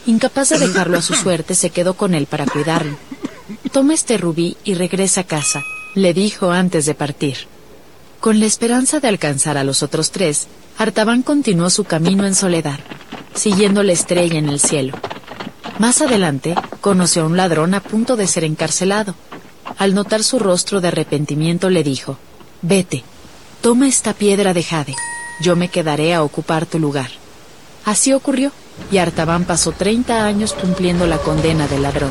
[0.06, 2.96] Incapaz de dejarlo a su suerte, se quedó con él para cuidarlo.
[3.72, 5.62] Toma este rubí y regresa a casa,
[5.94, 7.36] le dijo antes de partir.
[8.20, 12.78] Con la esperanza de alcanzar a los otros tres, Artaban continuó su camino en soledad,
[13.34, 14.96] siguiendo la estrella en el cielo.
[15.78, 19.14] Más adelante, conoció a un ladrón a punto de ser encarcelado.
[19.76, 22.18] Al notar su rostro de arrepentimiento, le dijo,
[22.62, 23.04] Vete,
[23.60, 24.96] toma esta piedra de jade,
[25.40, 27.10] yo me quedaré a ocupar tu lugar.
[27.88, 28.52] Así ocurrió,
[28.92, 32.10] y Artaban pasó 30 años cumpliendo la condena del ladrón.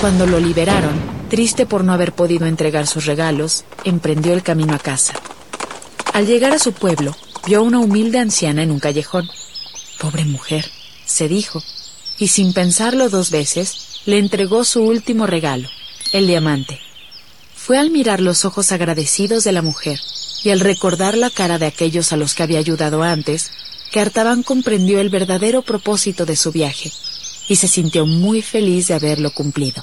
[0.00, 4.80] Cuando lo liberaron, triste por no haber podido entregar sus regalos, emprendió el camino a
[4.80, 5.14] casa.
[6.12, 7.14] Al llegar a su pueblo,
[7.46, 9.30] vio a una humilde anciana en un callejón.
[10.00, 10.68] Pobre mujer,
[11.06, 11.62] se dijo,
[12.18, 15.68] y sin pensarlo dos veces, le entregó su último regalo,
[16.10, 16.80] el diamante.
[17.54, 20.00] Fue al mirar los ojos agradecidos de la mujer
[20.42, 23.52] y al recordar la cara de aquellos a los que había ayudado antes,
[23.90, 26.92] que Artaban comprendió el verdadero propósito de su viaje
[27.48, 29.82] y se sintió muy feliz de haberlo cumplido.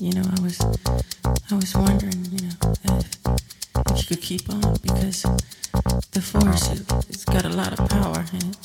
[0.00, 0.58] You know, I was,
[1.50, 3.18] I was wondering, you know, if,
[3.90, 5.22] if you could keep on because
[6.12, 8.56] the force, it, it's got a lot of power and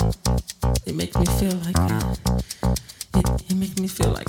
[0.86, 1.78] it, it makes me feel like,
[3.16, 4.28] it, it makes me feel like.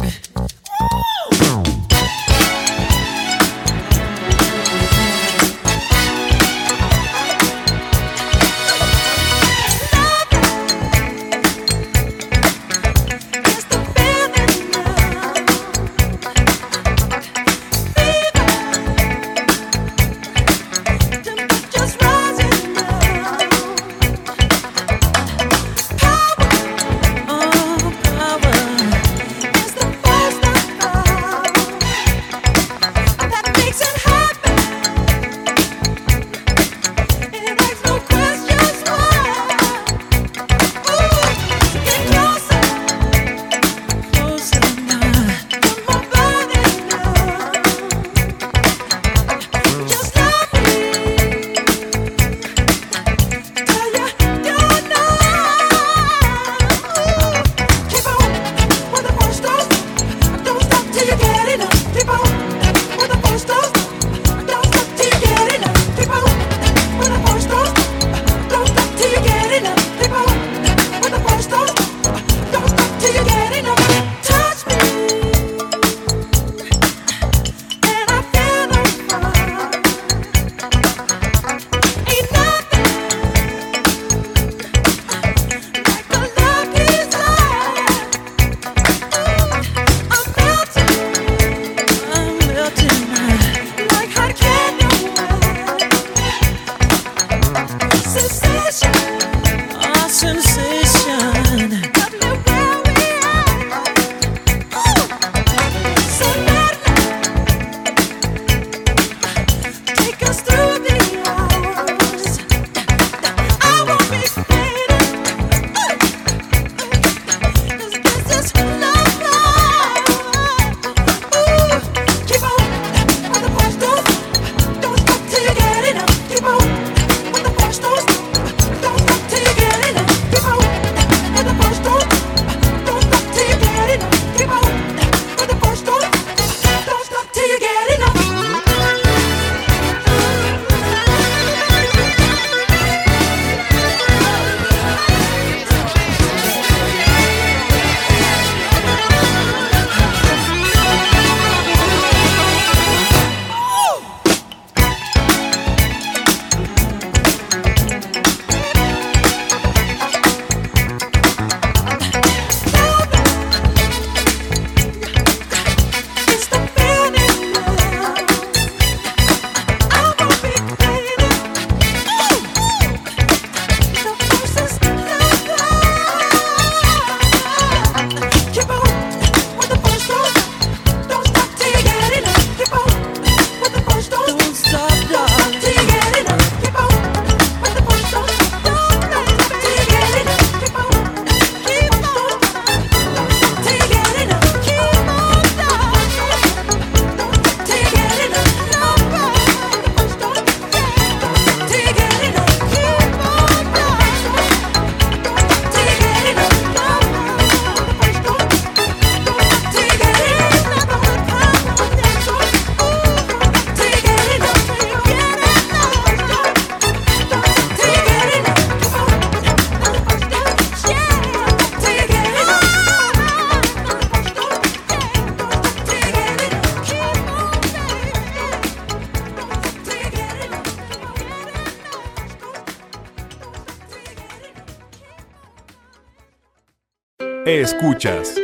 [237.72, 238.34] Escuchas.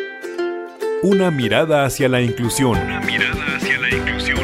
[1.03, 2.79] Una mirada hacia la inclusión.
[2.79, 4.39] Una mirada hacia la inclusión.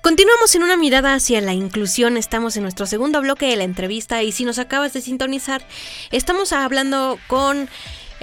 [0.00, 2.16] Continuamos en una mirada hacia la inclusión.
[2.16, 5.62] Estamos en nuestro segundo bloque de la entrevista y si nos acabas de sintonizar,
[6.10, 7.68] estamos hablando con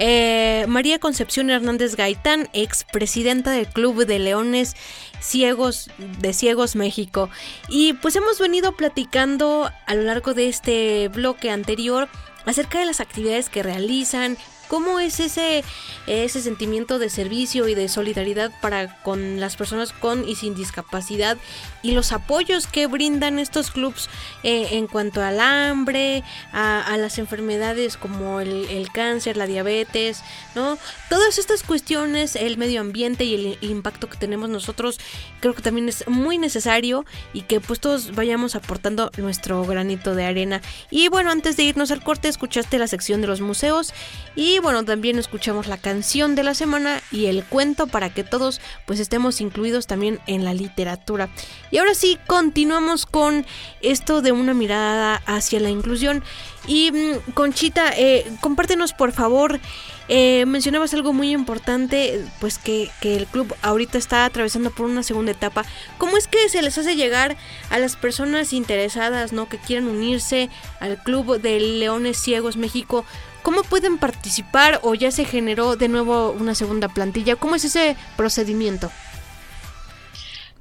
[0.02, 4.74] eh, María Concepción Hernández Gaitán, expresidenta del Club de Leones
[5.20, 7.28] Ciegos de Ciegos México.
[7.68, 12.08] Y pues hemos venido platicando a lo largo de este bloque anterior
[12.46, 14.38] acerca de las actividades que realizan,
[14.70, 15.64] ¿Cómo es ese,
[16.06, 21.36] ese sentimiento de servicio y de solidaridad para con las personas con y sin discapacidad
[21.82, 24.08] y los apoyos que brindan estos clubs
[24.42, 26.22] eh, en cuanto al hambre,
[26.52, 30.22] a, las enfermedades como el, cáncer, la diabetes,
[30.54, 30.78] ¿no?
[31.08, 34.98] Todas estas cuestiones, el medio ambiente y el, impacto que tenemos nosotros,
[35.40, 40.24] creo que también es muy necesario y que pues todos vayamos aportando nuestro granito de
[40.24, 40.60] arena.
[40.90, 43.92] Y bueno, antes de irnos al corte, escuchaste la sección de los museos
[44.34, 48.60] y bueno, también escuchamos la canción de la semana y el cuento para que todos
[48.86, 51.28] pues estemos incluidos también en la literatura.
[51.70, 53.46] Y ahora sí, continuamos con
[53.80, 56.22] esto de una mirada hacia la inclusión.
[56.66, 59.60] Y mm, Conchita, eh, compártenos por favor,
[60.08, 65.04] eh, mencionabas algo muy importante, pues que, que, el club ahorita está atravesando por una
[65.04, 65.64] segunda etapa.
[65.98, 67.36] ¿Cómo es que se les hace llegar
[67.70, 69.48] a las personas interesadas, ¿no?
[69.48, 70.50] Que quieran unirse
[70.80, 73.04] al club de Leones Ciegos México?
[73.42, 77.36] ¿Cómo pueden participar o ya se generó de nuevo una segunda plantilla?
[77.36, 78.90] ¿Cómo es ese procedimiento?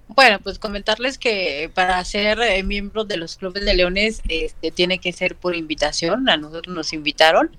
[0.10, 4.98] Bueno, pues comentarles que para ser eh, miembro de los clubes de leones este, tiene
[4.98, 7.56] que ser por invitación, a nosotros nos invitaron.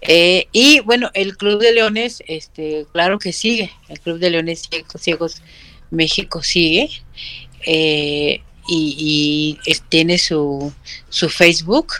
[0.00, 4.62] Eh, y bueno, el Club de Leones, este, claro que sigue, el Club de Leones
[4.62, 5.42] Ciegos, Ciegos
[5.90, 6.90] México sigue.
[7.66, 10.72] Eh, y, y tiene su,
[11.08, 11.92] su Facebook,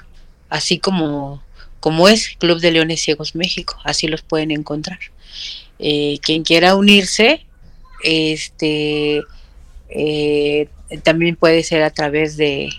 [0.48, 1.44] así como
[1.86, 4.98] como es Club de Leones Ciegos México, así los pueden encontrar.
[5.78, 7.46] Eh, quien quiera unirse,
[8.02, 9.22] este
[9.88, 10.68] eh,
[11.02, 12.70] también puede ser a través de,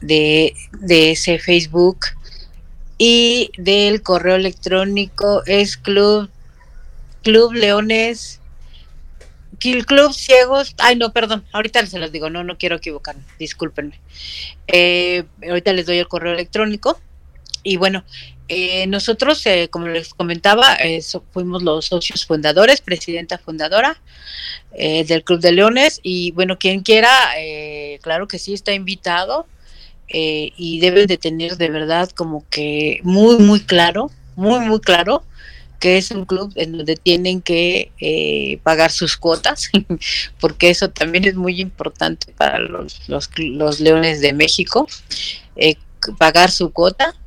[0.00, 0.54] de,
[0.88, 1.98] ese Facebook.
[2.98, 6.28] Y del correo electrónico es club
[7.22, 8.40] club leones
[9.86, 10.74] club ciegos.
[10.78, 13.98] Ay no perdón ahorita se los digo no no quiero equivocarme discúlpenme.
[14.66, 17.00] Eh, ahorita les doy el correo electrónico.
[17.62, 18.04] Y bueno,
[18.52, 21.00] eh, nosotros, eh, como les comentaba, eh,
[21.32, 23.96] fuimos los socios fundadores, presidenta fundadora
[24.72, 26.00] del Club de Leones.
[26.02, 27.08] Y bueno, quien quiera,
[28.02, 29.46] claro que sí, está invitado
[30.08, 35.24] y deben de tener de verdad como que muy, muy claro, muy, muy claro
[35.80, 39.70] que es un club en donde tienen que pagar sus cuotas,
[40.40, 44.88] porque eso también es muy importante para los, los leones de México,
[46.18, 47.19] pagar su cuota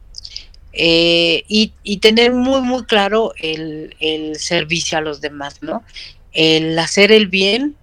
[0.74, 5.84] eh, y, tener muy, muy claro el, servicio a los demás, ¿no?
[6.32, 7.76] El hacer el bien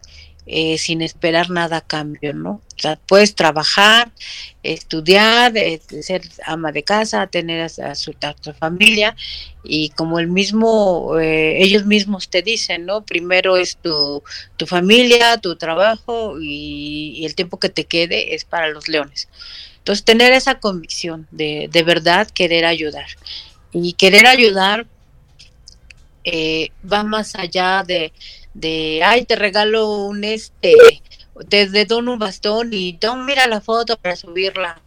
[0.46, 2.50] eh, sin esperar nada a cambio, ¿no?
[2.50, 4.10] O sea, puedes trabajar,
[4.64, 8.12] estudiar, eh, ser ama de casa, tener a, su,
[8.58, 9.14] familia
[9.62, 13.04] y como el mismo, ellos mismos te dicen, ¿no?
[13.04, 14.24] Primero es tu,
[14.56, 19.28] tu familia, tu trabajo y el tiempo que te quede es para los leones.
[19.80, 23.06] Entonces, tener esa convicción de, de verdad querer ayudar.
[23.72, 24.86] Y querer ayudar
[26.24, 28.12] eh, va más allá de,
[28.52, 30.74] de, ay, te regalo un este,
[31.48, 34.80] te, dono un bastón y don, mira la foto para subirla.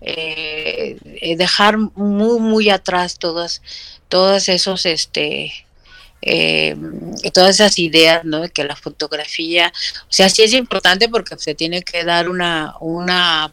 [0.00, 3.60] Eh, eh, dejar muy, muy atrás todas,
[4.08, 5.52] todas esos, este,
[7.34, 8.48] todas esas ideas, ¿no?
[8.48, 9.72] Que la fotografía,
[10.02, 13.52] o sea, sí es importante porque se tiene que dar una, una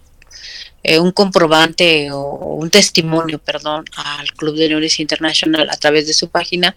[0.87, 6.13] eh, un comprobante o, un testimonio, perdón, al Club de Leones International a través de
[6.13, 6.75] su página,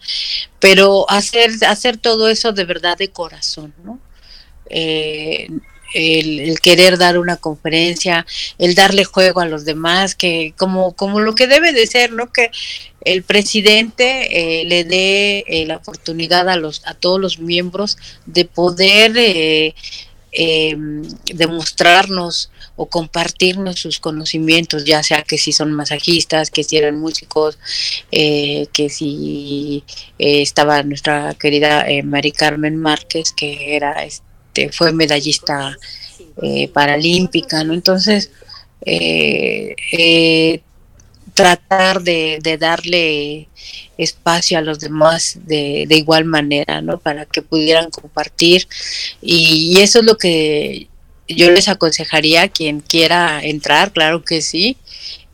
[0.58, 4.00] pero hacer, hacer todo eso de verdad de corazón, ¿no?
[4.70, 5.50] Eh,
[5.92, 8.24] el, querer dar una conferencia,
[8.56, 12.32] el darle juego a los demás, que como, como lo que debe de ser, ¿no?
[12.32, 12.50] Que
[13.02, 19.74] el presidente eh, le dé la oportunidad a los a todos los miembros de poder
[21.34, 27.58] demostrarnos o compartirnos sus conocimientos, ya sea que si son masajistas, que si eran músicos,
[28.12, 29.82] eh, que si
[30.18, 35.76] eh, estaba nuestra querida eh, Mari Carmen Márquez, que era este fue medallista
[36.72, 37.74] paralímpica, ¿no?
[37.74, 38.30] Entonces,
[41.38, 43.48] tratar de, darle
[43.96, 46.98] espacio a los demás de, igual manera, ¿no?
[46.98, 48.66] Para que pudieran compartir.
[49.22, 50.88] Y, eso es lo que
[51.28, 54.78] yo les aconsejaría a quien quiera entrar, claro que sí,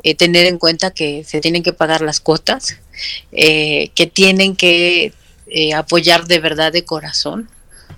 [0.02, 2.76] eh, tener en cuenta que se tienen que pagar las cuotas,
[3.32, 5.14] eh, que tienen que
[5.46, 7.48] eh, apoyar de verdad de corazón,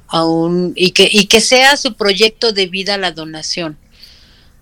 [0.07, 3.77] aún, y, que, y que sea su proyecto de vida la donación.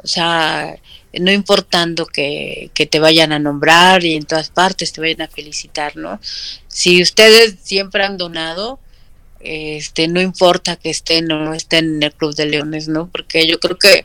[0.03, 0.78] O sea,
[1.21, 5.29] no importando que, que, te vayan a nombrar y en todas partes te vayan a
[5.29, 6.21] felicitar, ¿no?
[6.69, 8.79] Si ustedes siempre han donado,
[9.45, 13.09] este, no importa que estén o no estén en el Club de Leones, ¿no?
[13.12, 14.05] Porque yo creo que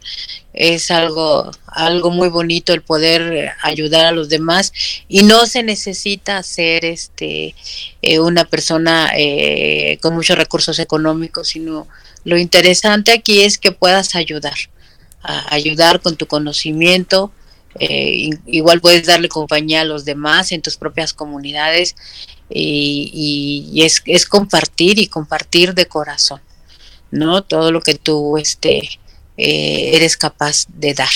[0.53, 4.74] es algo, algo muy bonito el poder ayudar a los demás
[5.07, 7.55] y no se necesita ser este,
[8.01, 11.88] eh, una persona eh, con muchos recursos económicos, sino
[12.26, 14.55] lo interesante aquí es que puedas ayudar
[15.22, 17.32] ayudar con tu conocimiento.
[17.80, 21.95] Eh, igual puedes darle compañía a los demás en tus propias comunidades
[22.49, 26.41] y, es, es, compartir y compartir de corazón,
[27.11, 27.43] ¿no?
[27.43, 28.89] Todo lo que tú este,
[29.38, 31.09] eh, eres capaz de dar,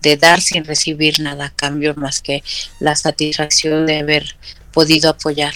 [0.00, 2.44] de dar sin recibir nada a cambio más que
[2.78, 4.36] la satisfacción de haber
[4.72, 5.54] podido apoyar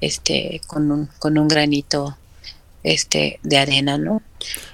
[0.00, 2.18] este con un, con un granito
[2.82, 4.22] este de arena, ¿no?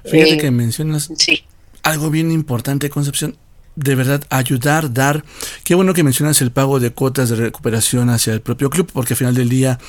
[0.04, 1.44] Fíjate eh, que mencionas sí
[1.84, 3.36] algo bien importante, Concepción.
[3.76, 5.24] De verdad, ayudar, dar.
[5.64, 9.14] Qué bueno que mencionas el pago de cuotas de recuperación hacia el propio club, porque
[9.14, 9.80] al final del día,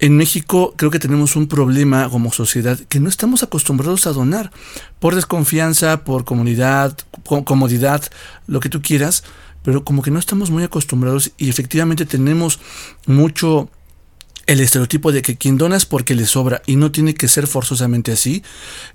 [0.00, 4.50] en México creo que tenemos un problema como sociedad que no estamos acostumbrados a donar.
[4.98, 6.96] Por desconfianza, por comunidad,
[7.44, 8.02] comodidad,
[8.46, 9.22] lo que tú quieras,
[9.62, 12.58] pero como que no estamos muy acostumbrados y efectivamente tenemos
[13.06, 13.70] mucho
[14.50, 17.46] el estereotipo de que quien dona es porque le sobra y no tiene que ser
[17.46, 18.42] forzosamente así.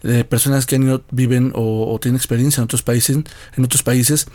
[0.04, 3.18] Eh, personas que han ido, viven o, tienen experiencia en otros países,
[3.56, 4.28] en otros países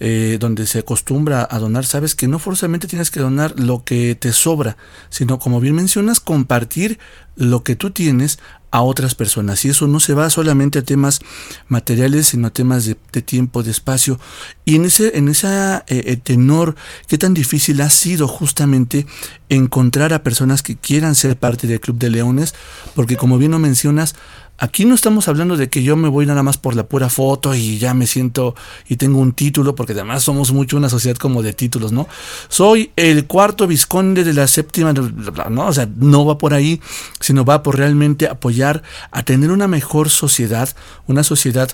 [0.00, 4.16] eh, donde se acostumbra a donar, sabes que no forzosamente tienes que donar lo que
[4.16, 4.76] te sobra,
[5.08, 6.98] sino como bien mencionas, compartir
[7.36, 8.40] lo que tú tienes
[8.70, 9.64] a otras personas.
[9.64, 11.20] Y eso no se va solamente a temas
[11.68, 14.18] materiales, sino a temas de, tiempo, de espacio.
[14.64, 19.06] Y en ese, en ese eh, eh, tenor, qué tan difícil ha sido justamente
[19.48, 22.54] encontrar a personas que quieran ser parte del Club de Leones,
[22.94, 24.14] porque como bien lo mencionas,
[24.58, 27.54] Aquí no estamos hablando de que yo me voy nada más por la pura foto
[27.54, 28.54] y ya me siento
[28.88, 32.08] y tengo un título, porque además somos mucho una sociedad como de títulos, ¿no?
[32.48, 35.66] Soy el cuarto visconde de la séptima, ¿no?
[35.66, 36.80] O sea, no va por ahí,
[37.20, 40.70] sino va por realmente apoyar a tener una mejor sociedad,
[41.06, 41.70] una sociedad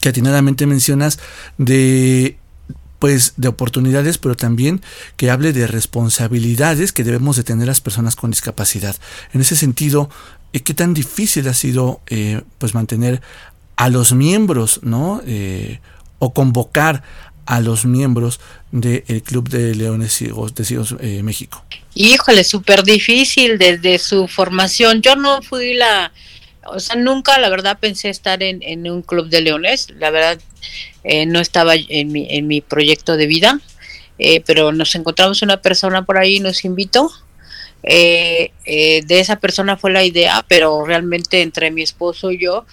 [0.00, 1.18] que atinadamente mencionas
[1.58, 2.38] de
[3.00, 4.80] pues de oportunidades, pero también
[5.16, 8.96] que hable de responsabilidades que debemos de tener las personas con discapacidad.
[9.34, 13.20] En ese sentido, ¿Y qué tan difícil ha sido eh, pues mantener
[13.76, 15.20] a los miembros, ¿no?
[15.26, 15.80] Eh,
[16.18, 17.02] o convocar
[17.44, 18.40] a los miembros
[18.70, 21.62] del Club de Leones Ciegos de Ciegos eh, México?
[21.94, 25.02] Híjole, súper difícil desde su formación.
[25.02, 26.12] Yo no fui la,
[26.66, 29.88] o sea, nunca la verdad pensé estar en, un club de leones.
[29.98, 30.40] La verdad,
[31.26, 33.60] no estaba en mi, en mi proyecto de vida.
[34.46, 37.10] pero nos encontramos una persona por ahí y nos invitó
[37.86, 42.64] eh, eh, de esa persona fue la idea, pero realmente entre mi esposo y yo,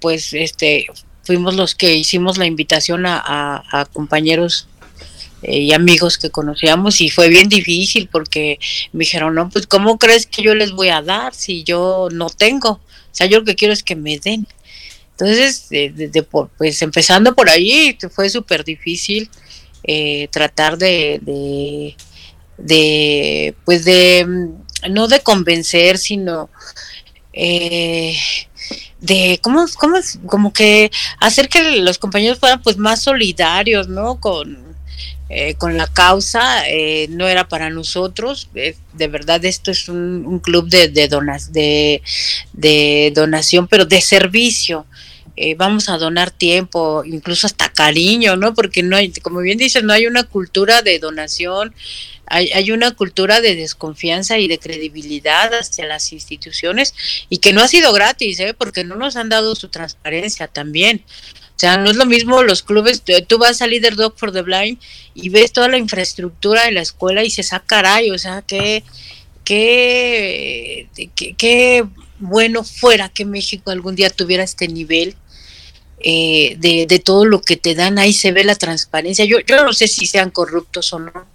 [0.00, 0.86] pues este,
[1.24, 4.68] fuimos los que hicimos la invitación a, compañeros
[5.42, 8.60] eh, y amigos que conocíamos y fue bien difícil porque
[8.92, 12.30] me dijeron, no, pues ¿cómo crees que yo les voy a dar si yo no
[12.30, 12.70] tengo?
[12.70, 14.46] O sea, yo lo que quiero es que me den.
[15.12, 19.28] Entonces, de, pues empezando por ahí, fue súper difícil
[20.30, 21.96] tratar de
[22.58, 26.50] de, pues de, mm, no de convencer, sino
[27.32, 28.16] eh,
[29.00, 29.96] de cómo, cómo,
[30.26, 34.20] como que hacer que los compañeros fueran pues más solidarios, ¿no?
[34.20, 34.76] Con,
[35.28, 40.68] eh, con la causa, eh, no era para nosotros, de verdad esto es un, club
[40.68, 42.02] de, de, donas, de,
[42.52, 44.86] de donación, pero de servicio.
[45.56, 48.54] Vamos a donar tiempo, incluso hasta cariño, ¿no?
[48.54, 51.74] Porque no hay, como bien dices, no hay una cultura de donación
[52.26, 56.94] hay, una cultura de desconfianza y de credibilidad hacia las instituciones
[57.28, 58.54] y que no ha sido gratis, ¿eh?
[58.54, 61.04] porque no nos han dado su transparencia también.
[61.54, 64.40] O sea, no es lo mismo los clubes, tú vas a Leader Dog for the
[64.40, 64.78] Blind
[65.14, 68.82] y ves toda la infraestructura de la escuela y se saca caray, o sea, qué,
[69.44, 70.88] qué,
[71.36, 71.84] qué,
[72.18, 75.16] bueno fuera que México algún día tuviera este nivel
[76.02, 79.24] eh, de, de, todo lo que te dan, ahí se ve la transparencia.
[79.24, 81.26] Yo, yo no sé si sean corruptos o no,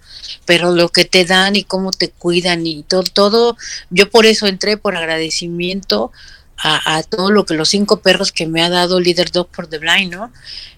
[0.44, 3.56] pero lo que te dan y cómo te cuidan y todo, todo,
[3.90, 6.12] yo por eso entré por agradecimiento
[6.60, 9.78] a, todo lo que los cinco perros que me ha dado Leader Dog for the
[9.78, 10.32] Blind, ¿no?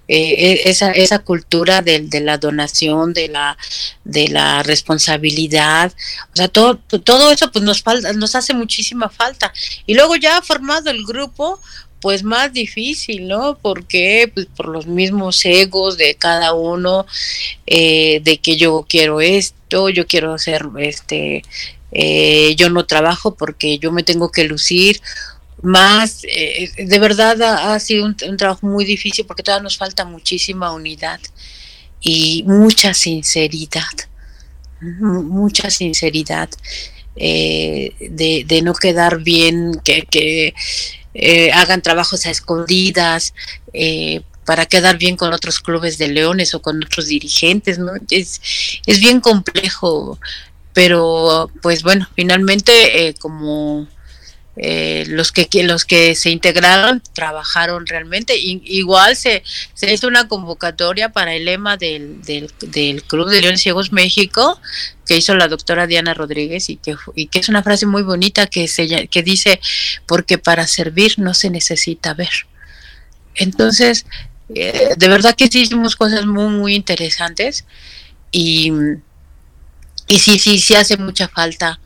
[0.09, 3.57] Eh, e, esa, esa cultura de, de, la donación, de la,
[4.05, 5.93] de la responsabilidad,
[6.32, 9.53] o sea, todo, todo eso pues nos falta, nos hace muchísima falta.
[9.86, 11.61] Y luego ya formado el grupo,
[12.01, 13.59] pues más difícil, ¿no?
[13.61, 17.07] Porque pues por los mismos egos de cada uno,
[17.66, 21.42] eh, de que yo quiero esto, yo quiero hacer este,
[21.92, 25.01] eh, yo no trabajo porque yo me tengo que lucir
[25.62, 30.72] más, eh, de verdad ha, sido un, trabajo muy difícil porque todavía nos falta muchísima
[30.72, 31.20] unidad
[32.01, 33.82] y mucha sinceridad,
[34.80, 36.48] mucha sinceridad
[37.16, 40.55] eh, de, no quedar bien, que,
[41.14, 43.34] eh, hagan trabajos a escondidas.
[44.44, 47.92] para quedar bien con otros clubes de leones o con otros dirigentes, ¿no?
[48.11, 48.40] Es,
[48.84, 50.18] es bien complejo,
[50.72, 53.86] pero pues bueno, finalmente como
[54.62, 58.36] eh, los que los que se integraron trabajaron realmente.
[58.36, 59.42] Igual se,
[59.72, 64.61] se hizo una convocatoria para el lema del, del, Club de Leones Ciegos México
[65.06, 68.48] que hizo la doctora Diana Rodríguez y que, y que es una frase muy bonita
[68.48, 69.61] que, se, que dice
[70.04, 72.46] porque para servir no se necesita ver
[73.34, 74.04] entonces
[74.54, 77.64] eh, de verdad que sí hicimos cosas muy muy interesantes
[78.30, 78.72] y
[80.06, 81.80] y sí sí sí hace mucha falta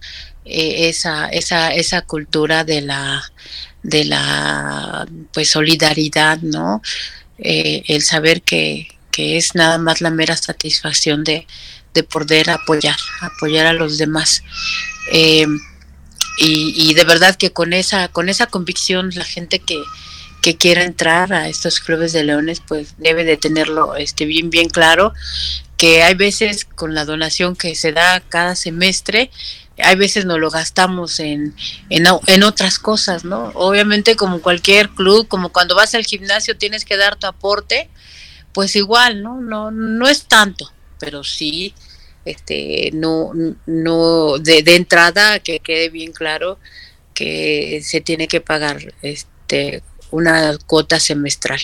[0.45, 3.23] eh, esa, esa, esa cultura de la,
[3.83, 6.83] de la pues solidaridad, ¿no?
[7.39, 11.47] Eh, el saber que, que, es nada más la mera satisfacción de,
[11.95, 14.43] de poder apoyar, apoyar a los demás.
[15.13, 15.47] Eh,
[16.39, 19.81] y, y, de verdad que con esa, con esa convicción la gente que,
[20.45, 24.69] que quiera entrar a estos clubes de leones, pues debe de tenerlo este, bien, bien
[24.69, 25.15] claro,
[25.79, 29.31] que hay veces con la donación que se da cada semestre,
[29.79, 31.55] hay veces no lo gastamos en,
[31.91, 33.51] en, otras cosas, ¿no?
[33.55, 37.89] Obviamente como cualquier club, como cuando vas al gimnasio tienes que dar tu aporte,
[38.53, 39.41] pues igual, ¿no?
[39.41, 40.70] No, no es tanto,
[41.01, 41.75] pero sí,
[42.25, 43.33] este, no,
[43.66, 46.59] no, de, de entrada que quede bien claro
[47.14, 51.61] que se tiene que pagar este una cuota semestral.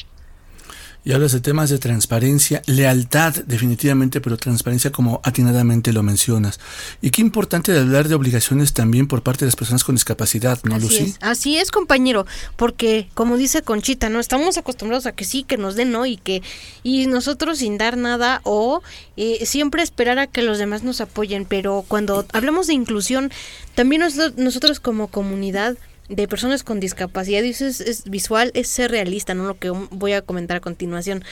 [1.05, 6.61] Y hablas de temas de transparencia, lealtad definitivamente, pero transparencia como atinadamente lo mencionas.
[7.01, 10.59] Y qué importante de hablar de obligaciones también por parte de las personas con discapacidad,
[10.64, 11.03] ¿no, Así Lucy?
[11.05, 11.18] Es.
[11.20, 12.26] Así es, compañero,
[12.57, 14.20] porque como dice Conchita, ¿no?
[14.20, 16.05] Estamos acostumbrados a que sí, que nos den, ¿no?
[16.05, 16.42] Y que
[16.82, 18.82] y nosotros sin dar nada o
[19.16, 23.30] eh, siempre esperar a que los demás nos apoyen, pero cuando hablamos de inclusión,
[23.74, 24.03] también
[24.36, 25.76] nosotros como comunidad
[26.11, 29.44] de personas con discapacidad, y es, visual, es ser realista, ¿no?
[29.44, 31.24] Lo que voy a comentar a continuación.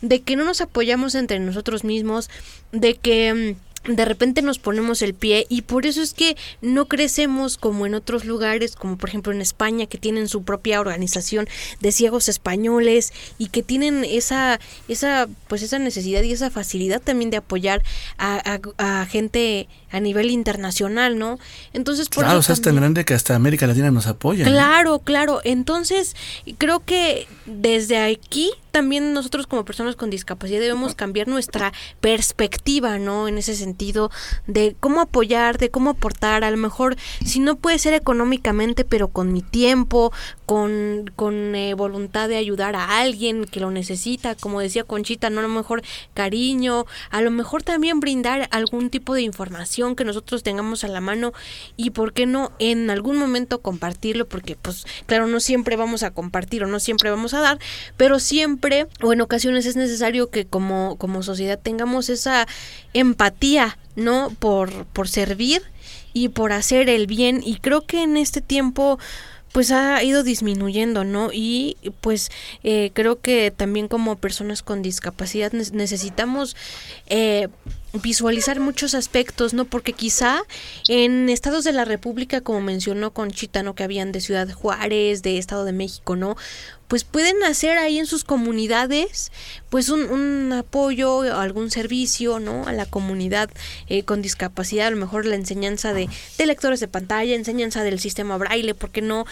[0.00, 2.30] De que no nos apoyamos entre nosotros mismos,
[2.72, 6.86] de que mm, de repente nos ponemos el pie y por eso es que no
[6.86, 11.48] crecemos como en otros lugares, como por ejemplo en España, que tienen su propia organización
[11.80, 17.30] de ciegos españoles y que tienen esa, esa, pues esa necesidad y esa facilidad también
[17.30, 17.82] de apoyar
[18.18, 21.38] a, a, gente a nivel internacional, ¿no?
[21.72, 24.44] Entonces, por claro, o sea, es tan grande que hasta América Latina nos apoya.
[24.44, 25.40] Claro, claro.
[25.44, 26.16] Entonces,
[26.58, 33.28] creo que desde aquí también nosotros como personas con discapacidad debemos cambiar nuestra perspectiva, ¿no?
[33.28, 34.10] En ese sentido
[34.46, 39.08] de cómo apoyar, de cómo aportar, a lo mejor si no puede ser económicamente, pero
[39.08, 40.10] con mi tiempo,
[40.46, 45.40] con, con eh, voluntad de ayudar a alguien que lo necesita, como decía Conchita, no
[45.40, 45.82] a lo mejor
[46.14, 51.00] cariño, a lo mejor también brindar algún tipo de información que nosotros tengamos a la
[51.00, 51.32] mano
[51.76, 56.12] y por qué no en algún momento compartirlo, porque pues claro, no siempre vamos a
[56.12, 57.58] compartir o no siempre vamos a dar,
[57.96, 62.46] pero siempre o en ocasiones es necesario que como, como sociedad tengamos esa
[62.94, 64.34] empatía, ¿no?
[64.38, 65.62] Por, por servir
[66.12, 67.42] y por hacer el bien.
[67.44, 68.98] Y creo que en este tiempo
[69.52, 71.30] pues ha ido disminuyendo, ¿no?
[71.32, 72.30] Y pues
[72.64, 76.56] eh, creo que también como personas con discapacidad necesitamos
[77.06, 77.48] eh,
[77.92, 79.64] visualizar muchos aspectos, ¿no?
[79.64, 80.42] Porque quizá
[80.88, 83.74] en estados de la República, como mencionó Conchita, ¿no?
[83.74, 86.36] Que habían de Ciudad Juárez, de Estado de México, ¿no?
[86.92, 89.32] Pues pueden hacer ahí en sus comunidades
[89.72, 92.66] pues un, un apoyo, algún servicio, ¿no?
[92.66, 93.48] A la comunidad
[93.88, 98.36] eh, con discapacidad, a lo mejor la enseñanza de, lectores de pantalla, enseñanza del sistema
[98.36, 99.24] braille, porque no?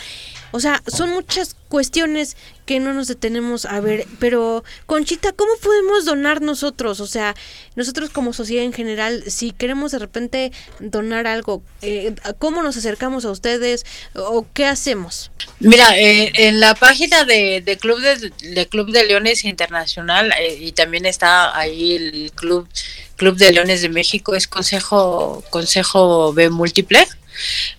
[0.53, 6.07] O sea, son muchas cuestiones que no nos detenemos a ver, pero Conchita, ¿cómo podemos
[6.07, 7.01] donar nosotros?
[7.01, 7.35] O sea,
[7.77, 13.27] nosotros como sociedad en general, si queremos de repente donar algo, eh, ¿cómo nos acercamos
[13.27, 13.85] a ustedes
[14.15, 15.31] o qué hacemos?
[15.59, 20.73] Mira, eh, en la página de, de Club de, Club de Leones Internacional eh, y
[20.73, 22.69] también está ahí el Club
[23.17, 27.07] Club de Leones de México es Consejo Consejo B Múltiple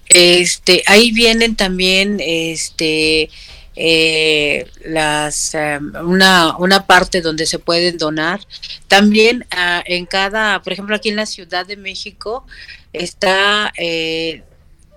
[0.09, 3.29] Este, ahí vienen también este
[3.75, 8.41] eh, las em, una, una parte donde se pueden donar.
[8.87, 12.45] También ah, en cada, por ejemplo, aquí en la Ciudad de México
[12.93, 14.43] está eh,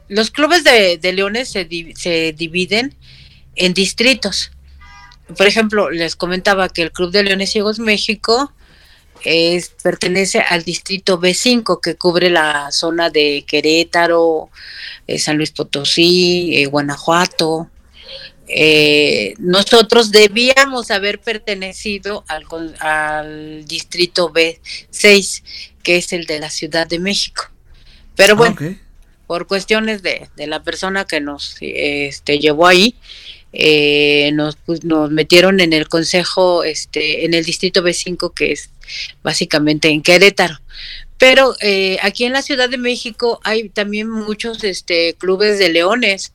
[0.09, 1.67] los clubes de, leones se,
[1.97, 2.95] se dividen
[3.57, 4.51] en distritos.
[5.37, 8.53] Por ejemplo, les comentaba que el Club de Leones Ciegos México
[9.25, 14.51] es, pertenece al distrito B5 que cubre la zona de Querétaro,
[15.07, 17.71] eh, San Luis Potosí, eh, Guanajuato.
[18.47, 22.45] Eh, nosotros debíamos haber pertenecido al,
[22.81, 25.43] al, distrito B6,
[25.83, 27.51] que es el de la Ciudad de México.
[28.17, 28.77] Pero ah, bueno,
[29.27, 32.95] por cuestiones de, de, la persona que nos este, llevó ahí,
[33.55, 38.71] eh, nos, pues, nos metieron en el consejo, este, en el distrito B5, que es
[39.23, 40.61] básicamente en Querétaro.
[41.19, 46.33] Pero eh, aquí en la Ciudad de México hay también muchos este, clubes de leones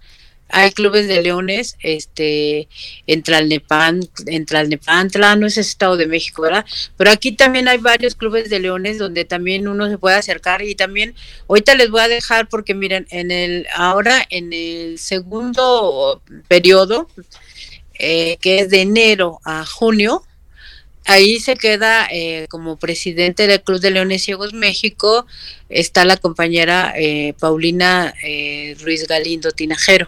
[0.50, 2.68] hay clubes de leones este
[3.08, 6.66] en Tlalnepan, en Tlalnepantla, no es Estado de México, ¿verdad?
[6.98, 10.76] Pero aquí también hay varios clubes de leones donde también uno se puede acercar y
[10.76, 11.16] también
[11.48, 17.08] ahorita les voy a dejar porque miren, en el ahora en el segundo periodo
[18.02, 20.24] eh, que es de enero a junio,
[21.06, 25.26] ahí se queda eh, como presidente del Club de Leones Ciegos México,
[25.68, 28.14] está la compañera eh, Paulina
[28.80, 30.08] Ruiz Galindo Tinajero.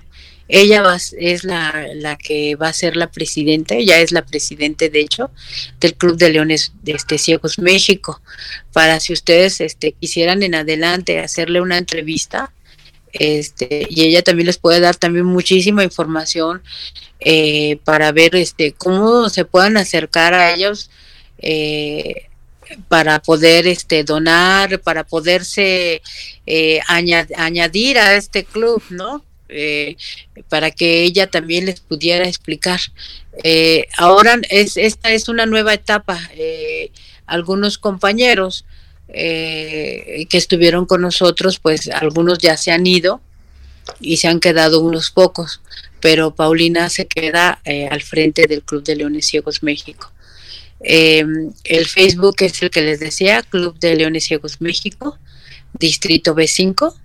[0.54, 0.84] Ella
[1.18, 5.32] es la, la, que va a ser la presidenta, ella es la presidente, de hecho,
[5.80, 8.22] del Club de Leones de este, Ciegos México.
[8.74, 12.52] Para si ustedes este, quisieran en adelante hacerle una entrevista,
[13.14, 16.62] este, y ella también les puede dar también muchísima información
[17.22, 20.90] eh, para ver este, cómo se puedan acercar a ellos.
[21.38, 22.28] Eh,
[22.88, 26.02] para poder este donar, para poderse
[26.46, 29.26] eh, añadir a este club, ¿no?
[29.52, 29.98] Eh,
[30.48, 32.80] para que ella también les pudiera explicar.
[33.44, 36.20] Eh, ahora es, esta es una nueva etapa.
[36.36, 36.92] Eh,
[37.26, 38.66] algunos compañeros
[39.14, 43.20] que estuvieron con nosotros, pues algunos ya se han ido
[44.00, 45.60] y se han quedado unos pocos,
[46.00, 50.14] pero Paulina se queda al frente del Club de Leones Ciegos México.
[50.80, 55.18] el Facebook es el que les decía, Club de Leones Ciegos México,
[55.78, 56.96] Distrito B5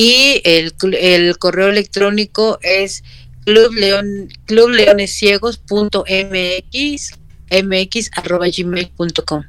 [0.00, 3.02] y el, el correo electrónico es
[3.44, 7.18] clubleon, clubleonesiegos.mx
[7.50, 9.42] mx arroba gmail.com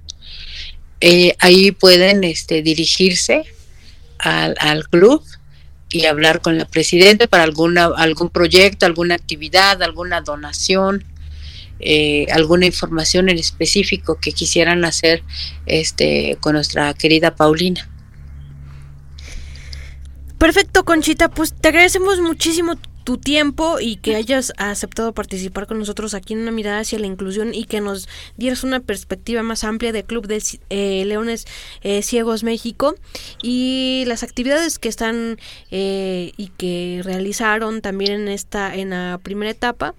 [1.01, 3.43] eh, ahí pueden este, dirigirse
[4.17, 5.23] al, al, club
[5.91, 11.03] y hablar con la presidenta para alguna algún proyecto, alguna actividad, alguna donación,
[11.79, 15.21] eh, alguna información en específico que quisieran hacer
[15.67, 17.87] este con nuestra querida Paulina.
[20.39, 26.13] Perfecto, Conchita, pues te agradecemos muchísimo tu tiempo y que hayas aceptado participar con nosotros
[26.13, 29.91] aquí en una mirada hacia la inclusión y que nos dieras una perspectiva más amplia
[29.91, 31.45] del Club de eh, Leones
[31.81, 32.95] eh, Ciegos México
[33.43, 35.39] y las actividades que están
[35.71, 39.93] eh, y que realizaron también en esta en la primera etapa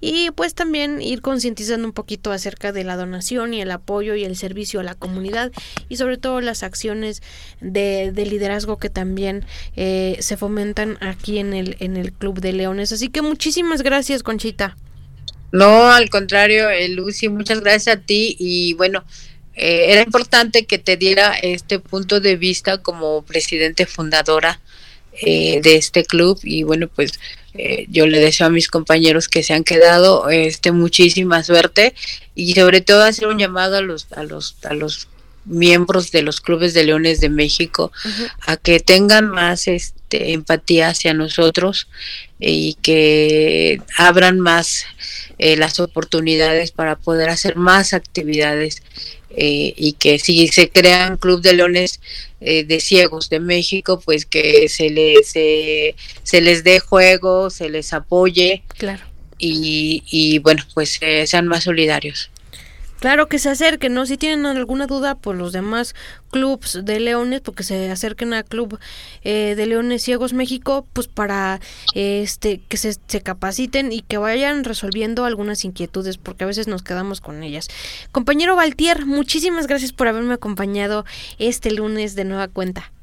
[0.00, 4.24] y pues también ir concientizando un poquito acerca de la donación y el apoyo y
[4.24, 5.52] el servicio a la comunidad
[5.88, 7.22] y sobre todo las acciones
[7.60, 9.44] de, liderazgo que también
[9.76, 12.92] eh, se fomentan aquí en el, en el Club de Leones.
[12.92, 14.76] Así que muchísimas gracias, Conchita.
[15.52, 19.04] No, al contrario, eh, Lucy, muchas gracias a ti y bueno,
[19.54, 24.60] eh, era importante que te diera este punto de vista como presidente fundadora
[25.22, 27.12] de este club y bueno, pues
[27.54, 31.94] eh, yo le deseo a mis compañeros que se han quedado este muchísima suerte
[32.34, 35.08] y sobre todo hacer un llamado a los a los a los
[35.44, 37.92] miembros de los clubes de leones de México
[38.46, 41.88] a que tengan más este empatía hacia nosotros
[42.40, 44.86] y que abran más
[45.38, 48.82] eh, las oportunidades para poder hacer más actividades
[49.36, 52.00] eh, y que si se crean club de leones
[52.40, 57.92] eh, de ciegos de México, pues que se les, se les dé juego, se les
[57.92, 58.62] apoye.
[58.76, 59.02] Claro.
[59.38, 62.30] Y, y bueno, pues sean más solidarios.
[63.04, 64.06] Claro que se acerquen, ¿no?
[64.06, 65.94] Si tienen alguna duda por los demás
[66.30, 68.78] clubs de leones, porque se acerquen al Club
[69.24, 71.60] eh, de Leones Ciegos México, pues para
[71.92, 76.82] este que se, se, capaciten y que vayan resolviendo algunas inquietudes, porque a veces nos
[76.82, 77.68] quedamos con ellas.
[78.10, 81.04] Compañero Valtier, muchísimas gracias por haberme acompañado
[81.38, 82.93] este lunes de nueva cuenta.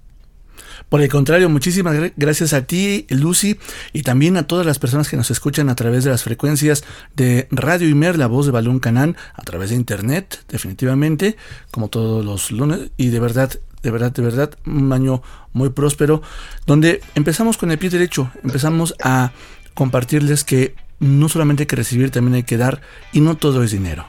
[0.89, 3.57] Por el contrario, muchísimas gracias a ti, Lucy,
[3.93, 6.84] y también a todas las personas que nos escuchan a través de las frecuencias
[7.16, 11.38] de Radio Imer, la voz de Balón Canán, a través de internet, definitivamente,
[11.72, 12.91] como todos los lunes.
[12.97, 13.51] Y de verdad,
[13.84, 16.22] de verdad, de verdad, un año muy próspero,
[16.66, 19.32] donde empezamos con el pie derecho, empezamos a
[19.74, 22.82] compartirles que no solamente hay que recibir, también hay que dar,
[23.12, 24.05] y no todo es dinero.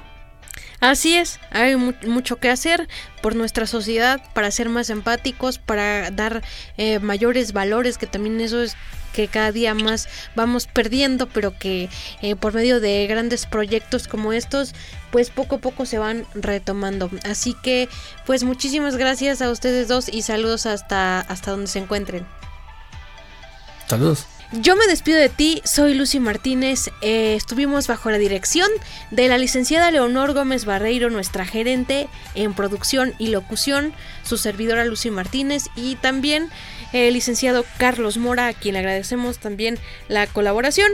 [0.83, 2.89] Así es, hay mucho que hacer
[3.23, 6.43] por nuestra sociedad para ser más empáticos, para dar
[6.77, 8.77] eh, mayores valores, que también eso es
[9.13, 11.89] que cada día más vamos perdiendo, pero que
[12.21, 14.75] eh, por medio de grandes proyectos como estos,
[15.13, 17.11] pues poco a poco se van retomando.
[17.23, 17.89] Así que,
[18.27, 22.27] pues muchísimas gracias a ustedes dos y saludos hasta, hasta donde se encuentren.
[23.87, 24.27] Saludos.
[24.61, 26.91] Yo me despido de ti, soy Lucy Martínez.
[27.01, 28.69] Eh, estuvimos bajo la dirección
[29.11, 33.95] de la licenciada Leonor Gómez Barreiro, nuestra gerente en producción y locución,
[34.25, 36.51] su servidora Lucy Martínez y también
[36.93, 39.79] el licenciado Carlos Mora, a quien agradecemos también
[40.09, 40.93] la colaboración.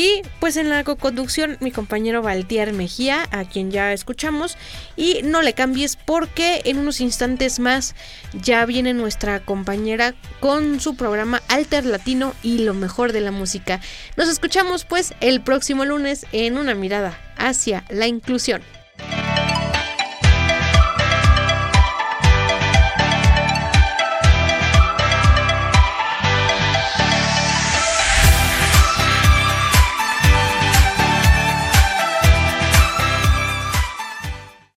[0.00, 4.56] Y pues en la co-conducción mi compañero Valtier Mejía, a quien ya escuchamos.
[4.96, 7.94] Y no le cambies porque en unos instantes más
[8.32, 13.82] ya viene nuestra compañera con su programa Alter Latino y lo mejor de la música.
[14.16, 18.62] Nos escuchamos pues el próximo lunes en una mirada hacia la inclusión.